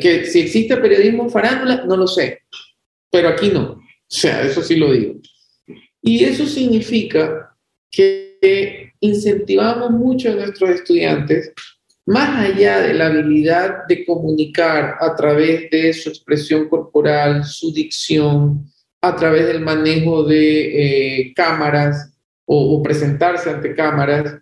[0.00, 2.42] que si existe periodismo farándula, no lo sé.
[3.10, 3.72] Pero aquí no.
[3.72, 5.14] O sea, eso sí lo digo.
[6.00, 7.54] Y eso significa
[7.90, 11.52] que incentivamos mucho a nuestros estudiantes,
[12.06, 18.64] más allá de la habilidad de comunicar a través de su expresión corporal, su dicción,
[19.02, 22.17] a través del manejo de eh, cámaras
[22.50, 24.40] o, presentarse ante cámaras,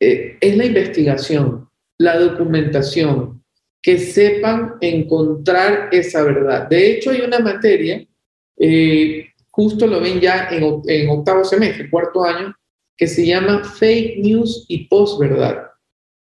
[0.00, 3.42] eh, es la investigación, la documentación,
[3.82, 6.68] que sepan encontrar esa verdad.
[6.68, 8.06] De hecho, hay una materia,
[8.56, 12.54] eh, justo lo ven ya en, octavo semestre, cuarto año,
[12.96, 15.64] que se llama Fake News y Posverdad.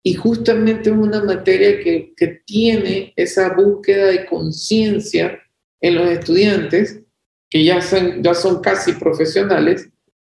[0.03, 5.41] Y justamente es una materia que, que tiene esa búsqueda de conciencia
[5.80, 7.01] en los estudiantes,
[7.49, 9.91] que ya son, ya son casi profesionales,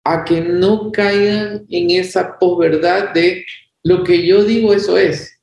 [0.03, 3.45] a que no caigan en esa posverdad de
[3.83, 5.39] lo que yo digo eso es,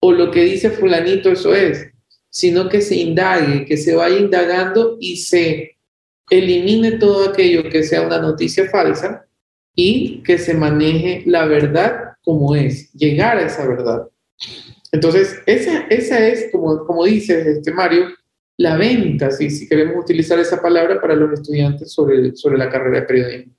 [0.00, 1.86] o lo que dice fulanito eso es,
[2.30, 5.76] sino que se indague, que se vaya indagando y se
[6.30, 9.26] elimine todo aquello que sea una noticia falsa
[9.74, 14.08] y que se maneje la verdad como es, llegar a esa verdad.
[14.92, 18.08] Entonces, esa, esa es, como, como dices, este Mario,
[18.58, 23.00] la venta, si, si queremos utilizar esa palabra para los estudiantes sobre, sobre la carrera
[23.00, 23.54] de periodismo.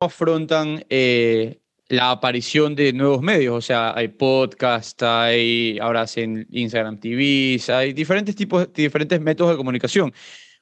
[0.00, 3.54] ¿Y cómo, cómo afrontan eh, la aparición de nuevos medios?
[3.54, 9.56] O sea, hay podcast, hay ahora hacen Instagram TV, hay diferentes tipos, diferentes métodos de
[9.58, 10.12] comunicación.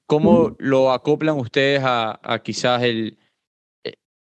[0.07, 0.57] ¿Cómo mm.
[0.59, 3.16] lo acoplan ustedes a, a quizás el,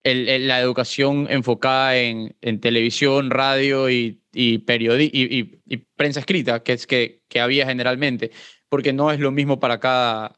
[0.04, 5.76] el, el, la educación enfocada en, en televisión, radio y, y, periodi y, y, y,
[5.96, 8.30] prensa escrita, que es que, que había generalmente,
[8.68, 10.36] porque no es lo mismo para cada,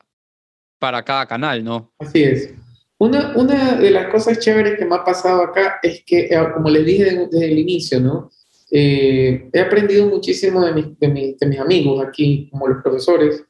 [0.78, 1.92] para cada canal, ¿no?
[1.98, 2.54] Así es.
[3.02, 6.70] Una, una de las cosas chéveres que me ha pasado acá es que, eh, como
[6.70, 8.30] les dije desde el inicio, ¿no?
[8.70, 13.42] Eh, he aprendido muchísimo de, mi, de, mi, de, mis amigos aquí, como los profesores,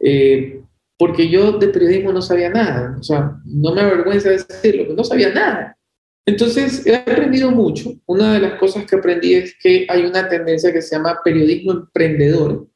[0.00, 0.64] eh,
[0.96, 5.32] porque yo de periodismo no sabía nada, o sea, no me avergüenza decirlo, no sabía
[5.32, 5.78] nada.
[6.26, 7.92] Entonces, he aprendido mucho.
[8.04, 11.70] Una de las cosas que aprendí es que hay una tendencia que se llama periodismo
[11.70, 12.66] emprendedor,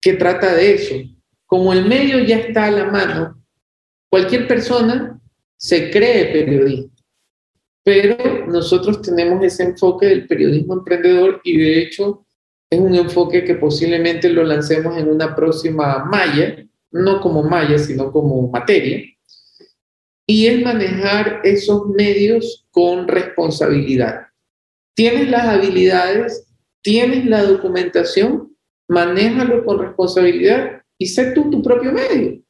[0.00, 0.96] que trata de eso.
[1.46, 3.40] Como el medio ya está a la mano,
[4.10, 5.20] cualquier persona
[5.64, 7.02] se cree periodista.
[7.82, 12.26] Pero nosotros tenemos ese enfoque del periodismo emprendedor y de hecho
[12.68, 18.12] es un enfoque que posiblemente lo lancemos en una próxima malla, no como malla, sino
[18.12, 19.04] como materia,
[20.26, 24.26] y es manejar esos medios con responsabilidad.
[24.94, 26.46] Tienes las habilidades,
[26.82, 28.54] tienes la documentación,
[28.86, 32.43] manéjalo con responsabilidad y sé tú tu propio medio.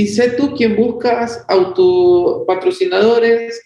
[0.00, 3.60] Y sé tú quien buscas autopatrocinadores,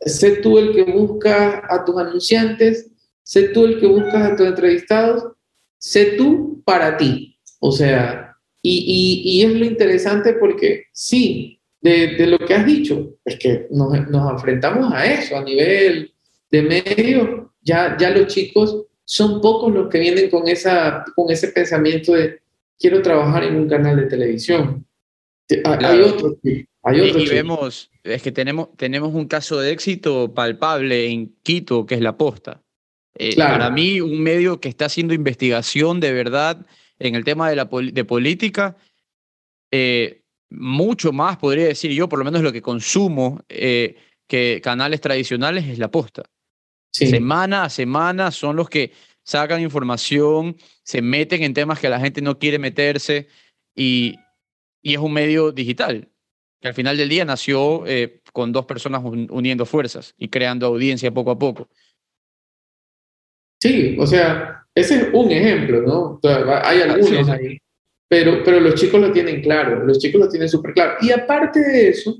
[0.00, 2.90] sé tú el que busca a tus anunciantes,
[3.22, 5.24] sé tú el que buscas a tus entrevistados,
[5.76, 7.38] sé tú para ti.
[7.60, 12.64] O sea, y, y, y es lo interesante porque sí, de, de, lo que has
[12.64, 16.14] dicho, es que nos, nos, enfrentamos a eso a nivel
[16.50, 21.48] de medio, ya, ya los chicos son pocos los que vienen con, esa, con ese
[21.48, 22.40] pensamiento de
[22.78, 24.87] quiero trabajar en un canal de televisión.
[25.64, 26.66] Hay, otros y,
[27.22, 32.00] y vemos, es que tenemos, tenemos un caso de éxito palpable en Quito, que es
[32.00, 32.62] La Posta.
[33.14, 33.54] Eh, claro.
[33.54, 36.64] Para mí, un medio que está haciendo investigación de verdad
[36.98, 38.76] en el tema de, la, de política,
[39.70, 43.96] eh, mucho más, podría decir yo, por lo menos lo que consumo, eh,
[44.26, 46.24] que canales tradicionales es la posta.
[46.92, 47.06] Sí.
[47.06, 48.92] Semana a semana son los que
[49.22, 53.28] sacan información, se meten en temas que la gente no quiere meterse
[53.74, 54.14] y,
[54.82, 56.08] y es un medio digital,
[56.60, 60.66] que al final del día nació eh, con dos personas un, uniendo fuerzas y creando
[60.66, 61.68] audiencia poco a poco.
[63.60, 66.00] Sí, o sea, ese es un ejemplo, ¿no?
[66.00, 67.58] O sea, hay algunos ahí
[68.08, 70.94] pero, pero los chicos lo tienen claro, los chicos lo tienen súper claro.
[71.02, 72.16] Y aparte de eso,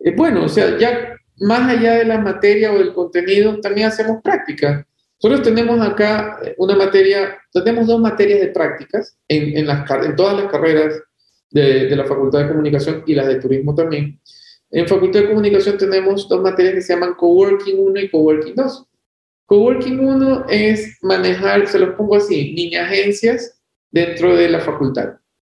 [0.00, 4.20] eh, bueno, o sea, ya más allá de la materia o del contenido, también hacemos
[4.22, 4.84] prácticas.
[5.22, 10.36] Nosotros tenemos acá una materia, tenemos dos materias de prácticas en, en, las, en todas
[10.36, 11.00] las carreras
[11.54, 14.20] de, la Facultad de Comunicación y las de Turismo también.
[14.70, 18.86] En Facultad de Comunicación tenemos dos materias que se llaman Coworking 1 y Coworking 2.
[19.46, 25.14] Coworking 1 es manejar, se los pongo así, mini agencias dentro de la facultad.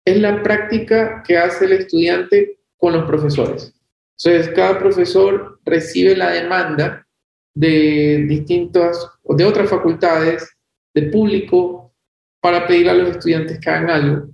[0.04, 3.72] Es la práctica que hace el estudiante con los profesores.
[4.18, 7.06] Entonces, cada profesor recibe la demanda
[7.54, 10.56] de distintas, de otras facultades,
[10.92, 11.94] de público,
[12.40, 14.33] para pedir a los estudiantes que hagan algo.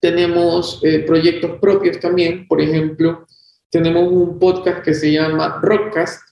[0.00, 3.26] Tenemos eh, proyectos propios también, por ejemplo,
[3.70, 6.22] tenemos un podcast que se llama Rockcast,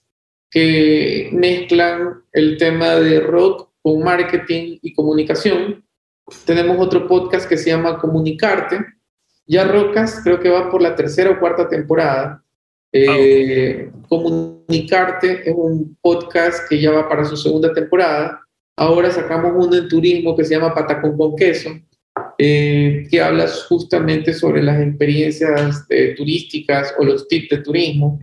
[0.50, 5.86] que mezclan el tema de rock con marketing y comunicación
[6.44, 8.84] tenemos otro podcast que se llama Comunicarte.
[9.46, 12.42] Ya Rocas creo que va por la tercera o cuarta temporada.
[12.92, 14.08] Eh, oh.
[14.08, 18.40] Comunicarte es un podcast que ya va para su segunda temporada.
[18.76, 21.70] Ahora sacamos uno en turismo que se llama Patacón con Queso,
[22.38, 28.20] eh, que habla justamente sobre las experiencias eh, turísticas o los tips de turismo.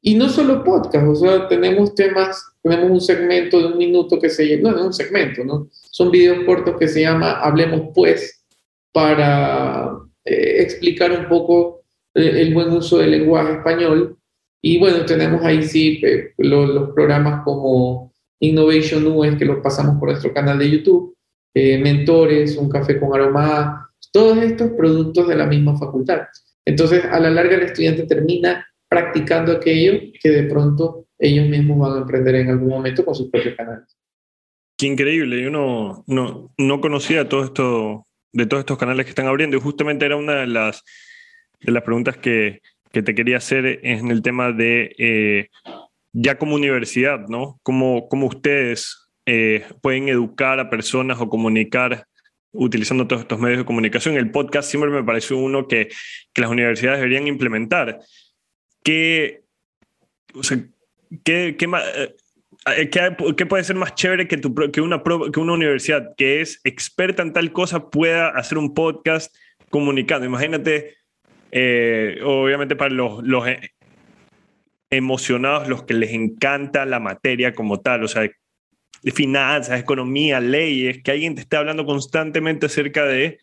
[0.00, 4.30] Y no solo podcast, o sea, tenemos temas, tenemos un segmento de un minuto que
[4.30, 5.68] se llama, no, no un segmento, ¿no?
[5.90, 8.44] Son videos cortos que se llama Hablemos Pues,
[8.92, 11.82] para eh, explicar un poco
[12.14, 14.16] eh, el buen uso del lenguaje español.
[14.60, 19.98] Y bueno, tenemos ahí sí eh, los, los, programas como Innovation US, que los pasamos
[19.98, 21.16] por nuestro canal de YouTube,
[21.54, 26.22] Mentores, Un Café con Aroma, todos estos productos de la misma facultad.
[26.64, 31.98] Entonces, a la larga el estudiante termina practicando aquello que de pronto ellos mismos van
[31.98, 33.96] a emprender en algún momento con sus propios canales.
[34.76, 39.26] Qué increíble, yo no, no, no conocía todo esto, de todos estos canales que están
[39.26, 40.84] abriendo y justamente era una de las,
[41.60, 42.60] de las preguntas que,
[42.92, 45.48] que te quería hacer en el tema de eh,
[46.12, 47.58] ya como universidad, ¿no?
[47.62, 52.06] ¿Cómo, cómo ustedes eh, pueden educar a personas o comunicar
[52.50, 54.16] utilizando todos estos medios de comunicación?
[54.16, 55.88] El podcast siempre me pareció uno que,
[56.32, 57.98] que las universidades deberían implementar.
[58.82, 59.42] ¿Qué,
[60.32, 60.64] o sea,
[61.24, 61.66] qué, qué,
[62.74, 66.40] eh, ¿Qué, ¿Qué, puede ser más chévere que, tu, que, una, que una universidad que
[66.40, 69.36] es experta en tal cosa pueda hacer un podcast
[69.68, 70.24] comunicando?
[70.24, 70.96] Imagínate,
[71.50, 73.74] eh, obviamente para los, los eh,
[74.88, 78.26] emocionados, los que les encanta la materia como tal, o sea,
[79.04, 83.38] finanzas, economía, leyes, que alguien te esté hablando constantemente acerca de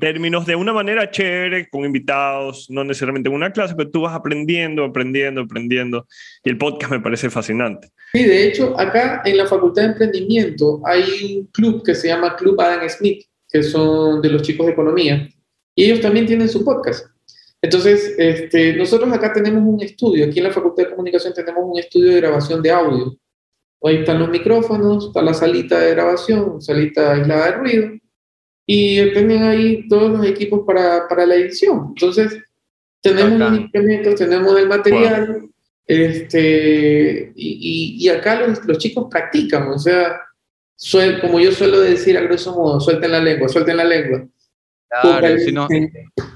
[0.00, 4.14] términos de una manera chévere, con invitados, no necesariamente en una clase, pero tú vas
[4.14, 6.06] aprendiendo, aprendiendo, aprendiendo.
[6.42, 7.88] Y el podcast me parece fascinante.
[8.12, 11.04] Sí, de hecho, acá en la Facultad de Emprendimiento hay
[11.36, 15.28] un club que se llama Club Adam Smith, que son de los chicos de economía,
[15.74, 17.06] y ellos también tienen su podcast.
[17.60, 21.78] Entonces, este, nosotros acá tenemos un estudio, aquí en la Facultad de Comunicación tenemos un
[21.78, 23.16] estudio de grabación de audio.
[23.84, 27.90] Ahí están los micrófonos, está la salita de grabación, salita aislada de ruido,
[28.64, 31.86] y tienen ahí todos los equipos para, para la edición.
[31.88, 32.38] Entonces,
[33.02, 35.48] tenemos los instrumentos, tenemos el material,
[35.86, 40.20] este, y, y, y, acá los, los, chicos practican, o sea,
[40.76, 44.26] suel- como yo suelo decir a grosso modo, suelten la lengua, suelten la lengua.
[45.02, 45.66] Claro, si no,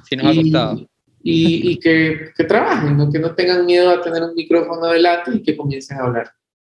[0.09, 0.89] si nos ha costado.
[1.23, 3.11] Y, y que, que trabajen, ¿no?
[3.11, 6.33] que no tengan miedo a tener un micrófono delante y que comiencen a hablar.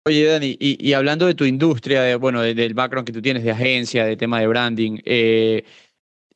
[0.08, 3.44] Oye, Dani, y, hablando de tu industria, de, bueno, de- del background que tú tienes
[3.44, 5.64] de agencia, de tema de branding, eh,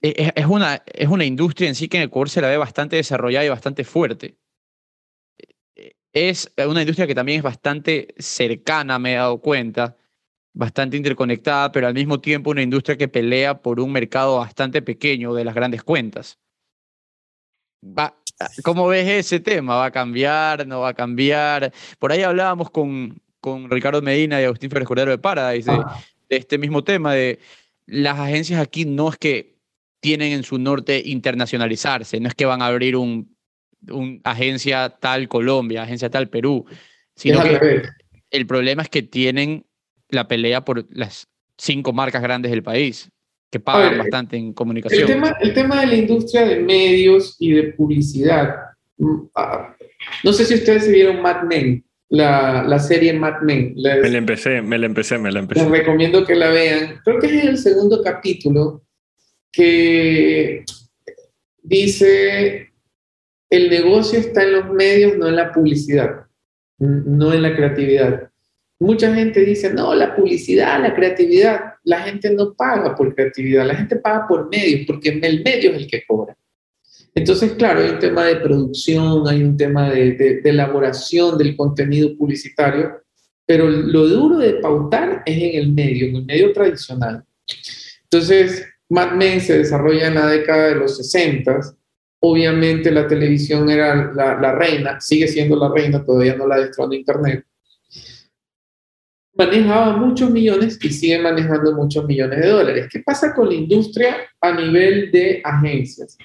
[0.02, 2.96] es, es una, es una industria en sí que en Ecuador se la ve bastante
[2.96, 4.36] desarrollada y bastante fuerte.
[5.76, 9.96] Eh, Es una industria que también es bastante cercana, me he dado cuenta,
[10.54, 15.34] bastante interconectada, pero al mismo tiempo una industria que pelea por un mercado bastante pequeño
[15.34, 16.38] de las grandes cuentas.
[18.64, 19.76] ¿Cómo ves ese tema?
[19.76, 20.66] ¿Va a cambiar?
[20.66, 21.72] ¿No va a cambiar?
[21.98, 25.78] Por ahí hablábamos con, con Ricardo Medina y Agustín Flores Cordero de Paradise de,
[26.30, 27.40] de este mismo tema, de
[27.86, 29.56] las agencias aquí no es que
[30.00, 33.36] tienen en su norte internacionalizarse, no es que van a abrir un,
[33.90, 36.64] un agencia tal Colombia, agencia tal Perú,
[37.16, 37.82] sino es que
[38.30, 39.66] el problema es que tienen
[40.08, 41.26] la pelea por las
[41.58, 43.10] cinco marcas grandes del país,
[43.50, 45.06] que pagan ver, bastante en El comunicación.
[45.06, 48.54] tema, el tema de la industria de medios y de publicidad.
[48.98, 49.76] mm, ah,
[50.22, 53.72] No sé si ustedes se vieron Mad Men, la, la serie Mad Men.
[53.74, 55.66] Les, Me la empecé, me la empecé, me la les empecé.
[55.66, 57.00] recomiendo que la vean.
[57.04, 58.82] Creo que es el segundo capítulo
[59.50, 60.62] que
[61.62, 62.70] dice,
[63.48, 66.26] el negocio está en los medios, no en la publicidad,
[66.78, 68.30] no en la creatividad.
[68.78, 73.74] Mucha gente dice, no, la publicidad, la creatividad, la gente no paga por creatividad, la
[73.74, 76.36] gente paga por medios, porque el medio es el que cobra.
[77.14, 83.02] Entonces, claro, hay un tema de producción, hay un tema de, elaboración del contenido publicitario,
[83.44, 87.22] pero lo duro de pautar es en el medio, en el medio tradicional.
[88.04, 91.60] Entonces, Mad Men se desarrolla en la década de los 60.
[92.20, 96.94] Obviamente la televisión era la, la reina, sigue siendo la reina, todavía no la destrona
[96.94, 97.44] Internet.
[99.34, 102.88] Manejaba muchos millones y sigue manejando muchos millones de dólares.
[102.90, 106.16] ¿Qué pasa con la industria a nivel de agencias?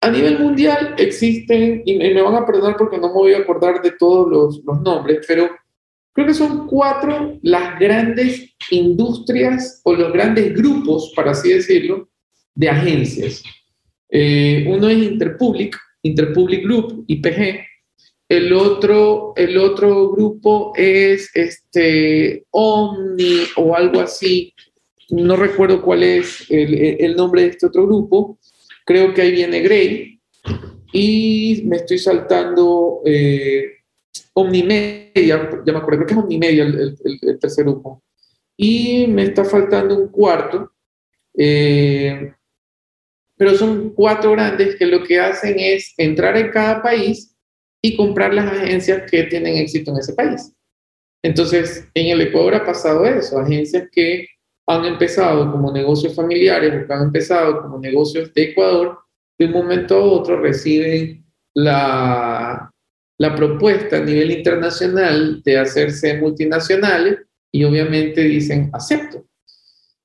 [0.00, 3.80] A nivel mundial existen, y me van a perdonar porque no me voy a acordar
[3.80, 5.48] de todos los, los nombres, pero
[6.12, 12.10] creo que son cuatro las grandes industrias o los grandes grupos, para así decirlo,
[12.54, 13.42] de agencias.
[14.10, 17.64] Eh, uno es Interpublic, Interpublic Group, IPG.
[18.28, 24.52] El otro, el otro grupo es este, Omni o algo así.
[25.10, 28.38] No recuerdo cuál es el, el nombre de este otro grupo.
[28.84, 30.20] Creo que ahí viene Grey.
[30.92, 33.64] Y me estoy saltando eh,
[34.34, 35.12] Omnimedia,
[35.64, 38.02] ya me acuerdo, creo que es Omnimedia el, el- el- tercer grupo.
[38.56, 40.72] Y me está faltando un cuarto.
[41.36, 42.32] eh,
[43.36, 47.36] pero son cuatro grandes que lo que hacen es entrar en cada país
[47.82, 50.52] y comprar las agencias que tienen éxito en ese país.
[51.22, 54.26] Entonces, en el Ecuador ha pasado eso, agencias que
[54.66, 58.98] han empezado como negocios familiares o que han empezado como negocios de Ecuador,
[59.38, 62.70] de un momento a otro reciben la,
[63.18, 67.18] la propuesta a nivel internacional de hacerse multinacionales
[67.52, 69.24] y obviamente dicen, acepto.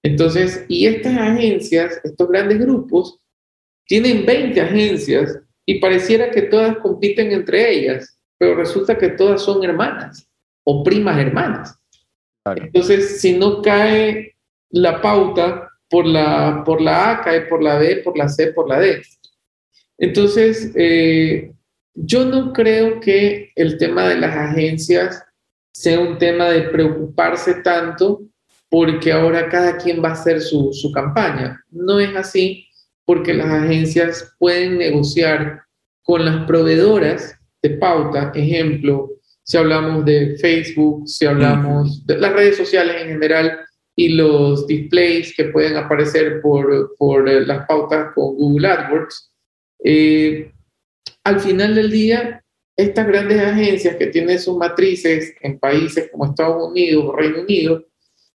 [0.03, 3.19] Entonces, y estas agencias, estos grandes grupos,
[3.85, 9.63] tienen 20 agencias y pareciera que todas compiten entre ellas, pero resulta que todas son
[9.63, 10.27] hermanas
[10.63, 11.77] o primas hermanas.
[12.43, 12.63] Claro.
[12.63, 14.35] Entonces, si no cae
[14.71, 18.69] la pauta por la, por la A, cae por la B, por la C, por
[18.69, 19.01] la D.
[19.97, 21.51] Entonces, eh,
[21.93, 25.23] yo no creo que el tema de las agencias
[25.71, 28.21] sea un tema de preocuparse tanto
[28.69, 31.63] porque ahora cada quien va a hacer su, su campaña.
[31.71, 32.67] No es así
[33.05, 35.63] porque las agencias pueden negociar
[36.03, 39.09] con las proveedoras de pauta, ejemplo,
[39.43, 43.59] si hablamos de Facebook, si hablamos de las redes sociales en general
[44.01, 49.33] y los displays que pueden aparecer por, por eh, las pautas con Google AdWords,
[49.83, 50.53] eh,
[51.25, 52.41] al final del día,
[52.77, 57.85] estas grandes agencias que tienen sus matrices en países como Estados Unidos Reino Unido,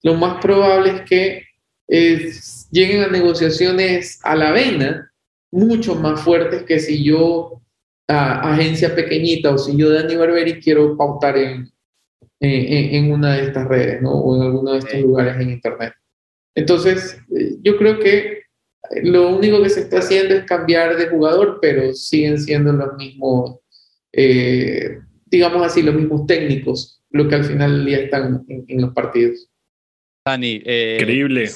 [0.03, 1.43] lo más probable es que
[1.89, 2.33] eh,
[2.73, 5.13] lleguen a negociaciones a la vena
[5.53, 7.61] mucho más fuertes que si yo,
[8.09, 11.72] a- agencia pequeñita, o si yo, Dani Barberi, quiero pautar en,
[12.43, 14.13] en, en una de estas redes, ¿no?
[14.13, 15.95] O en alguno de estos lugares en Internet.
[16.55, 18.43] Entonces, eh, yo creo que
[19.03, 23.61] lo único que se está haciendo es cambiar de jugador, pero siguen siendo los mismos,
[24.13, 28.81] eh, digamos así, los mismos técnicos, lo que al final del día están en, en
[28.81, 29.49] los partidos.
[30.27, 31.51] Dani, eh, Increíble.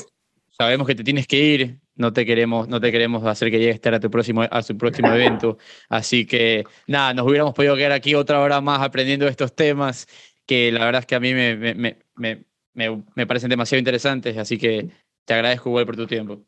[0.50, 3.80] sabemos que te tienes que ir, no te queremos, no te queremos hacer que llegues
[3.80, 5.58] tarde a tu próximo, a su próximo evento.
[5.88, 10.06] Así que nada, nos hubiéramos podido quedar aquí otra hora más aprendiendo de estos temas,
[10.46, 11.74] que la verdad es que a mí me, me,
[12.14, 12.44] me-
[13.14, 14.88] me- parecen demasiado interesantes, así que
[15.24, 16.42] te agradezco igual por tu tiempo.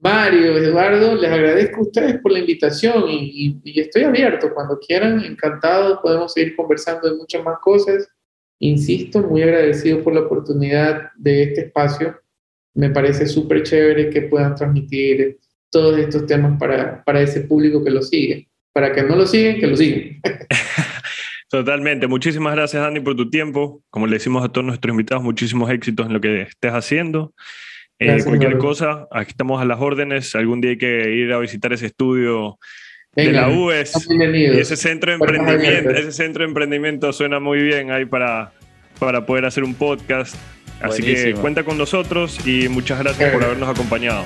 [0.00, 4.52] Mario, Eduardo, les agradezco a ustedes por la invitación y, y- y estoy abierto.
[4.52, 8.08] Cuando quieran, encantado, podemos seguir conversando de muchas más cosas.
[8.58, 12.18] Insisto, muy agradecido por la oportunidad de este espacio.
[12.74, 15.38] Me parece súper chévere que puedan transmitir
[15.70, 18.48] todos estos temas para, para ese público que lo sigue.
[18.72, 20.20] Para que no lo siguen, que lo sigan.
[21.52, 22.06] Totalmente.
[22.06, 23.82] Muchísimas gracias, Dani, por tu tiempo.
[23.90, 27.34] Como le decimos a todos nuestros invitados, muchísimos éxitos en lo que estés haciendo.
[27.98, 30.34] Eh, Gracias, cualquier cosa, aquí estamos a las órdenes.
[30.34, 32.58] Algún día hay que ir a visitar ese estudio
[33.14, 34.08] de la UES.
[34.08, 34.56] bienvenidos.
[34.56, 38.54] Y ese centro de emprendimiento, ese centro de emprendimiento suena muy bien ahí para,
[38.98, 40.34] para poder hacer un podcast.
[40.80, 44.24] Así que cuenta con nosotros y muchas gracias por habernos acompañado.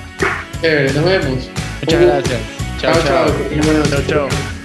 [0.61, 1.51] Chévere, nos vemos.
[1.81, 2.39] Muchas gracias.
[2.79, 3.27] Chao, Chao, chao.
[3.91, 4.01] chao.
[4.07, 4.56] Chao,